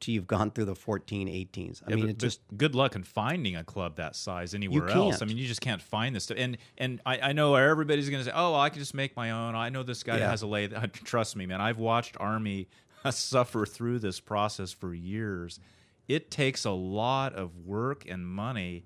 [0.00, 1.82] till you've gone through the 14, 18s.
[1.86, 4.88] I Yeah, mean, but- it just good luck in finding a club that size anywhere
[4.88, 5.22] else.
[5.22, 6.38] I mean, you just can't find this stuff.
[6.40, 9.30] And and I, I know everybody's going to say, "Oh, I can just make my
[9.30, 10.30] own." I know this guy Yeah.
[10.30, 10.72] has a lathe.
[11.04, 11.60] Trust me, man.
[11.60, 12.68] I've watched Army
[13.10, 15.60] suffer through this process for years.
[16.08, 18.84] It takes a lot of work and money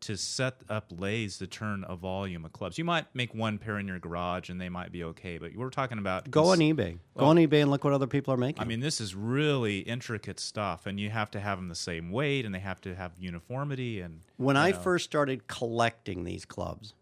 [0.00, 2.78] to set up lathes to turn a volume of clubs.
[2.78, 5.70] You might make one pair in your garage and they might be okay, but we're
[5.70, 6.98] talking about go on eBay.
[7.16, 8.62] Go on eBay and look what other people are making.
[8.62, 12.10] I mean, this is really intricate stuff, and you have to have them the same
[12.10, 14.00] weight, and they have to have uniformity.
[14.00, 16.94] And when I first started collecting these clubs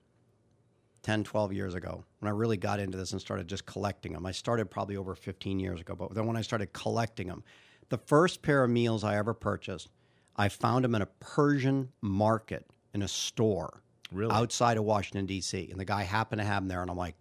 [1.02, 4.26] 10, 12 years ago, when I really got into this and started just collecting them,
[4.26, 7.44] I started probably over 15 years ago, but then when I started collecting them,
[7.88, 9.88] the first pair of meals I ever purchased,
[10.36, 12.66] I found them in a Persian market
[12.96, 14.32] in a store Really?
[14.32, 15.68] outside of Washington, D.C.
[15.70, 17.14] And the guy happened to have them there, and I'm like,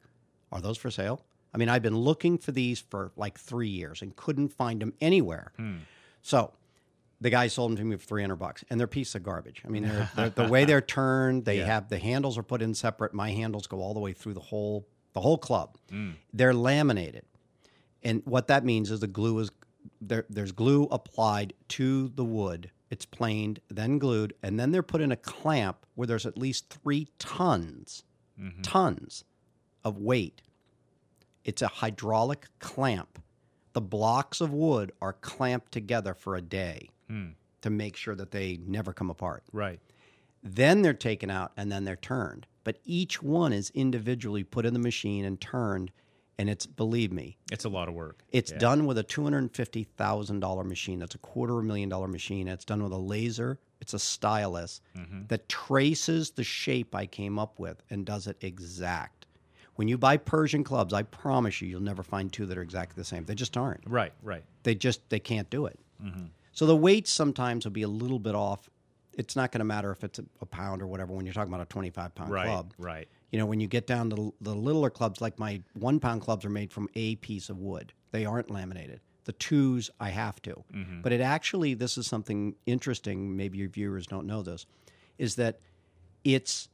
[0.52, 1.24] are those for sale?
[1.54, 4.94] I mean, I've been looking for these for like three years and couldn't find them
[5.00, 5.54] anywhere.
[5.58, 5.78] Hmm.
[6.22, 6.52] So
[7.22, 9.62] the guy sold them to me for 300 bucks and they're a piece of garbage.
[9.66, 12.74] I mean, they're, they're, the way they're turned, they have the handles are put in
[12.74, 13.14] separate.
[13.14, 15.78] My handles go all the way through the whole, the whole club.
[15.90, 16.12] Hmm.
[16.34, 17.24] They're laminated.
[18.04, 19.50] And what that means is the glue is
[20.02, 22.70] there, there's glue applied to the wood.
[22.96, 26.70] It's planed, then glued, and then they're put in a clamp where there's at least
[26.70, 28.06] three tons,
[28.40, 28.62] mm-hmm.
[28.62, 29.26] tons
[29.84, 30.42] of weight.
[31.44, 33.22] It's a hydraulic clamp.
[33.74, 37.32] The blocks of wood are clamped together for a day hmm.
[37.64, 39.44] to make sure that they never come apart.
[39.52, 39.82] right.
[40.42, 42.48] Then they're taken out and then they're turned.
[42.64, 45.92] But each one is individually put in the machine and turned.
[46.38, 48.22] And it's, believe me, It's a lot of work.
[48.32, 51.00] it's done with a $250,000 machine.
[51.00, 52.48] That's a quarter of a million dollar machine.
[52.48, 53.60] It's done with a laser.
[53.82, 55.24] It's a stylus mm-hmm.
[55.28, 59.28] that traces the shape I came up with and does it exact.
[59.76, 62.96] When you buy Persian clubs, I promise you, you'll never find two that are exactly
[63.00, 63.26] the same.
[63.26, 63.84] They just aren't.
[63.86, 64.44] Right, right.
[64.64, 65.78] They just they can't do it.
[66.04, 66.26] Mm-hmm.
[66.54, 68.70] So the weights sometimes will be a little bit off.
[69.18, 71.54] It's not going to matter if it's a, a pound or whatever when you're talking
[71.54, 72.74] about a 25 pound Right, club.
[72.78, 73.08] right.
[73.36, 76.46] You know, when you get down to the littler clubs, like my one pound clubs
[76.46, 77.92] are made from a piece of wood.
[78.12, 79.02] They aren't laminated.
[79.26, 80.64] The twos, I have to.
[81.02, 83.36] But it actually, this is something interesting.
[83.36, 84.66] Maybe your viewers don't know this,
[85.18, 85.60] is that
[86.24, 86.70] it's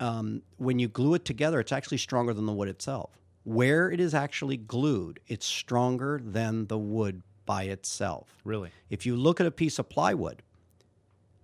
[0.00, 3.10] um, when you glue it together, it's actually stronger than the wood itself.
[3.44, 8.40] Where it is actually glued, it's stronger than the wood by itself.
[8.42, 8.70] Really?
[8.90, 10.42] If you look at a piece of plywood,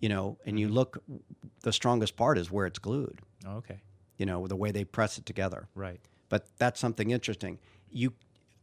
[0.01, 1.01] you know, and you look,
[1.61, 3.21] the strongest part is where it's glued.
[3.47, 3.79] Oh, okay.
[4.23, 5.67] You know, the way they press it together.
[5.75, 5.99] Right.
[6.29, 7.59] But that's something interesting.
[7.91, 8.13] You,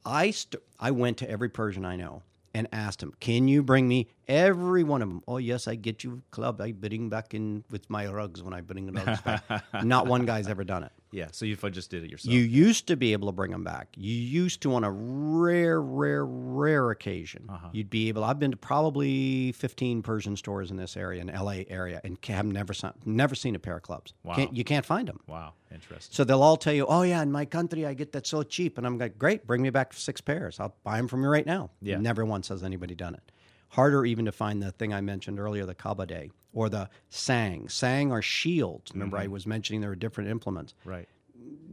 [0.06, 3.86] I, st- I went to every Persian I know and asked him, "Can you bring
[3.86, 6.62] me every one of them?" Oh yes, I get you club.
[6.62, 9.44] I bring back in with my rugs when I bring the rugs back.
[9.84, 10.92] Not one guy's ever done it.
[11.12, 11.30] Yeah.
[11.32, 12.32] So you just did it yourself.
[12.32, 13.88] You used to be able to bring them back.
[13.98, 17.70] You used to, on a rare, rare, rare occasion, Uh-huh.
[17.74, 18.24] you'd be able.
[18.24, 22.46] I've been to probably fifteen Persian stores in this area, in LA area, and have
[22.46, 24.14] never seen, never seen a pair of clubs.
[24.24, 24.36] Wow.
[24.36, 25.20] Can't, you can't find them.
[25.28, 25.54] wow.
[25.72, 26.14] Interesting.
[26.16, 28.78] So they'll all tell you, "Oh yeah, in my country I get that so cheap,"
[28.80, 30.60] and I'm like, "Great, bring me back six pairs.
[30.60, 31.98] I'll buy them from you right now." Yeah.
[32.00, 33.32] Never once has anybody done it.
[33.70, 37.70] Harder even to find the thing I mentioned earlier, the kabade or the sang.
[37.70, 38.92] Sang are shields.
[38.94, 39.24] Remember, Mm-hmm.
[39.26, 41.08] I was mentioning there were different implements Right.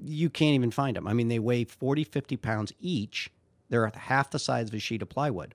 [0.04, 1.08] you can't even find them.
[1.08, 3.30] I mean, they weigh 40, 50 pounds each.
[3.68, 5.54] They're half the size of a sheet of plywood.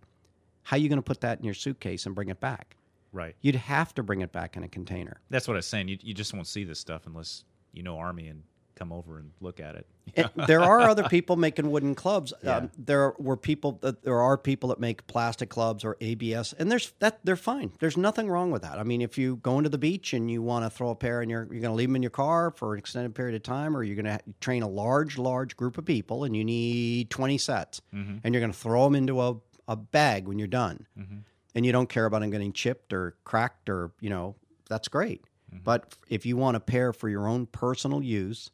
[0.64, 2.76] How are you going to put that in your suitcase and bring it back?
[3.14, 3.36] Right.
[3.42, 5.22] You'd have to bring it back in a container.
[5.30, 5.88] That's what I was saying.
[5.89, 8.44] You, you just won't see this stuff unless you know Army and
[8.76, 9.86] come over and look at it.
[10.16, 12.34] And there are other people making wooden clubs.
[12.43, 12.57] Yeah.
[12.57, 16.72] Um, there were people that there are people that make plastic clubs or ABS, and
[16.72, 17.72] there's that they're fine.
[17.80, 18.80] There's nothing wrong with that.
[18.80, 21.22] I mean, if you go into the beach and you want to throw a pair
[21.22, 23.43] and you're you're going to leave them in your car for an extended period of
[23.43, 27.09] time, or you're going to train a large large group of people and you need
[27.09, 28.18] 20 sets, Mm-hmm.
[28.24, 29.36] and you're going to throw them into a
[29.68, 31.18] a bag when you're done, Mm-hmm.
[31.55, 34.36] and you don't care about them getting chipped or cracked or you know
[34.70, 35.22] that's great.
[35.53, 35.64] Mm-hmm.
[35.64, 38.51] But if you want a pair for your own personal use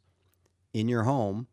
[0.72, 1.46] in your home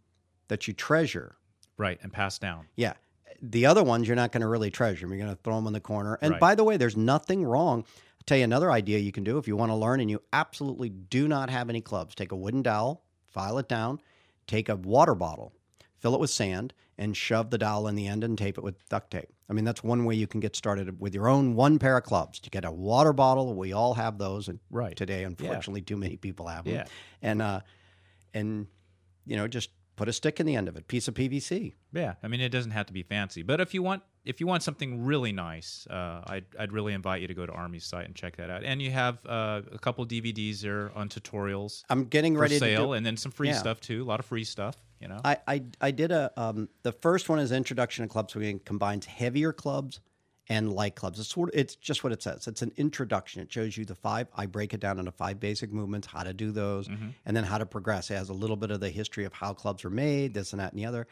[0.47, 1.36] that you treasure.
[1.78, 2.68] Right, and pass down.
[2.76, 2.93] Yeah.
[3.41, 5.07] The other ones you're not going to really treasure.
[5.07, 6.18] You're going to throw them in the corner.
[6.22, 6.39] And Right.
[6.39, 7.80] by the way, there's nothing wrong.
[7.80, 10.22] I'll tell you another idea you can do if you want to learn and you
[10.32, 12.16] absolutely do not have any clubs.
[12.16, 13.99] Take a wooden dowel, file it down,
[14.47, 15.53] take a water bottle,
[15.99, 18.88] fill it with sand, and shove the dowel in the end and tape it with
[18.88, 19.28] duct tape.
[19.49, 22.03] I mean, that's one way you can get started with your own one pair of
[22.05, 22.39] clubs.
[22.39, 24.47] To get a water bottle, we all have those.
[24.47, 24.95] And Right.
[24.95, 26.74] today, unfortunately, too many people have them.
[26.76, 26.86] Yeah.
[27.22, 27.59] And, uh,
[28.34, 28.68] and,
[29.26, 31.73] you know, just put a stick in the end of it, piece of PVC.
[31.93, 34.47] Yeah, I mean it doesn't have to be fancy, but if you want if you
[34.47, 38.05] want something really nice, uh, I'd I'd really invite you to go to Army's site
[38.05, 38.63] and check that out.
[38.63, 42.82] And you have uh, a couple DVDs there on tutorials I'm getting for ready sale,
[42.82, 42.93] to do.
[42.93, 43.57] and then some free Yeah.
[43.57, 44.03] stuff too.
[44.03, 45.19] A lot of free stuff, you know.
[45.23, 49.05] I, I I did a um the first one is introduction to club swinging combines
[49.05, 49.99] heavier clubs
[50.48, 51.20] and light clubs.
[51.20, 52.48] It's sort it's just what it says.
[52.48, 53.41] It's an introduction.
[53.41, 54.28] It shows you the five.
[54.36, 57.10] I break it down into five basic movements, how to do those, mm-hmm.
[57.26, 58.12] and then how to progress.
[58.12, 60.60] It has a little bit of the history of how clubs are made, this and
[60.60, 61.08] that and the other.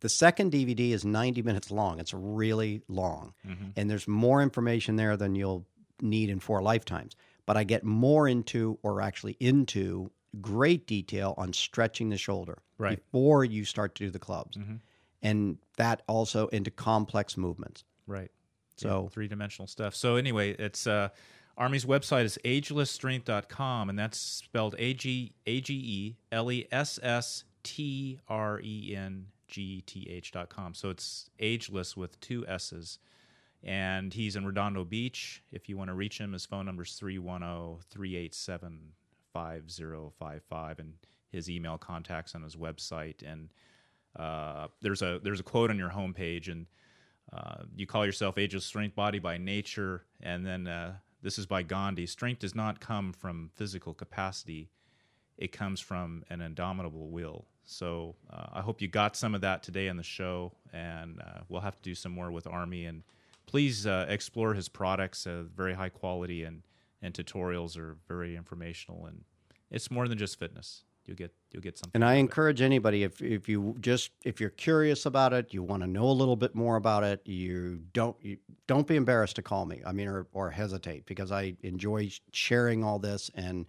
[0.00, 2.00] The second DVD is 90 minutes long.
[2.00, 3.70] It's really long, mm-hmm.
[3.76, 5.66] and there's more information there than you'll
[6.00, 7.16] need in four lifetimes.
[7.46, 10.10] But I get more into, or actually into,
[10.40, 13.02] great detail on stretching the shoulder Right.
[13.02, 14.76] before you start to do the clubs, mm-hmm.
[15.22, 17.84] and that also into complex movements.
[18.06, 18.30] right.
[18.76, 19.94] So three dimensional stuff.
[19.94, 21.08] So anyway, it's uh,
[21.56, 26.98] Army's website is agelessstrength.com, and that's spelled A G A G E L E S
[27.02, 30.74] S T R E N G T H dot com.
[30.74, 32.98] So it's ageless with two S's.
[33.62, 35.42] And he's in Redondo Beach.
[35.50, 38.92] If you want to reach him, his phone number is 310 387
[39.32, 40.78] 5055.
[40.78, 40.92] And
[41.32, 43.22] his email contacts on his website.
[43.24, 43.52] And
[44.16, 46.66] uh, there's a there's a quote on your homepage, and
[47.32, 51.46] uh, you call yourself Age of Strength, Body by Nature, and then uh, this is
[51.46, 52.06] by Gandhi.
[52.06, 54.70] Strength does not come from physical capacity;
[55.36, 57.46] it comes from an indomitable will.
[57.64, 61.40] So uh, I hope you got some of that today on the show, and uh,
[61.48, 62.84] we'll have to do some more with Army.
[62.84, 63.02] And
[63.46, 66.62] please uh, explore his products; very high quality, and
[67.02, 69.24] and tutorials are very informational, and
[69.70, 70.84] it's more than just fitness.
[71.06, 71.92] You'll get you'll get something.
[71.94, 72.20] And I of it.
[72.20, 76.04] encourage anybody if if you just if you're curious about it, you want to know
[76.04, 79.82] a little bit more about it, you don't you don't be embarrassed to call me.
[79.86, 83.66] I mean, or or hesitate because I enjoy sharing all this and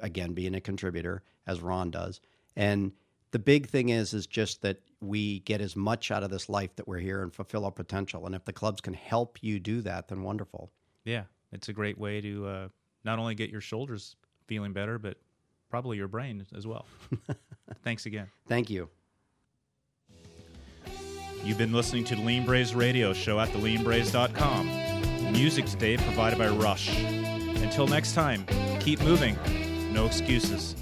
[0.00, 2.20] again being a contributor as Ron does.
[2.56, 2.92] And
[3.30, 6.74] the big thing is is just that we get as much out of this life
[6.76, 8.26] that we're here and fulfill our potential.
[8.26, 10.70] And if the clubs can help you do that, then wonderful.
[11.04, 12.68] Yeah, it's a great way to uh,
[13.04, 14.16] not only get your shoulders
[14.46, 15.18] feeling better, but
[15.74, 16.86] probably your brain as well.
[17.82, 18.28] Thanks again.
[18.46, 18.88] Thank you.
[21.42, 25.32] You've been listening to the Lean Berets Radio Show at theleanberets.com.
[25.32, 26.96] Music today provided by Rush.
[26.96, 28.46] Until next time,
[28.78, 29.36] keep moving.
[29.92, 30.76] No excuses.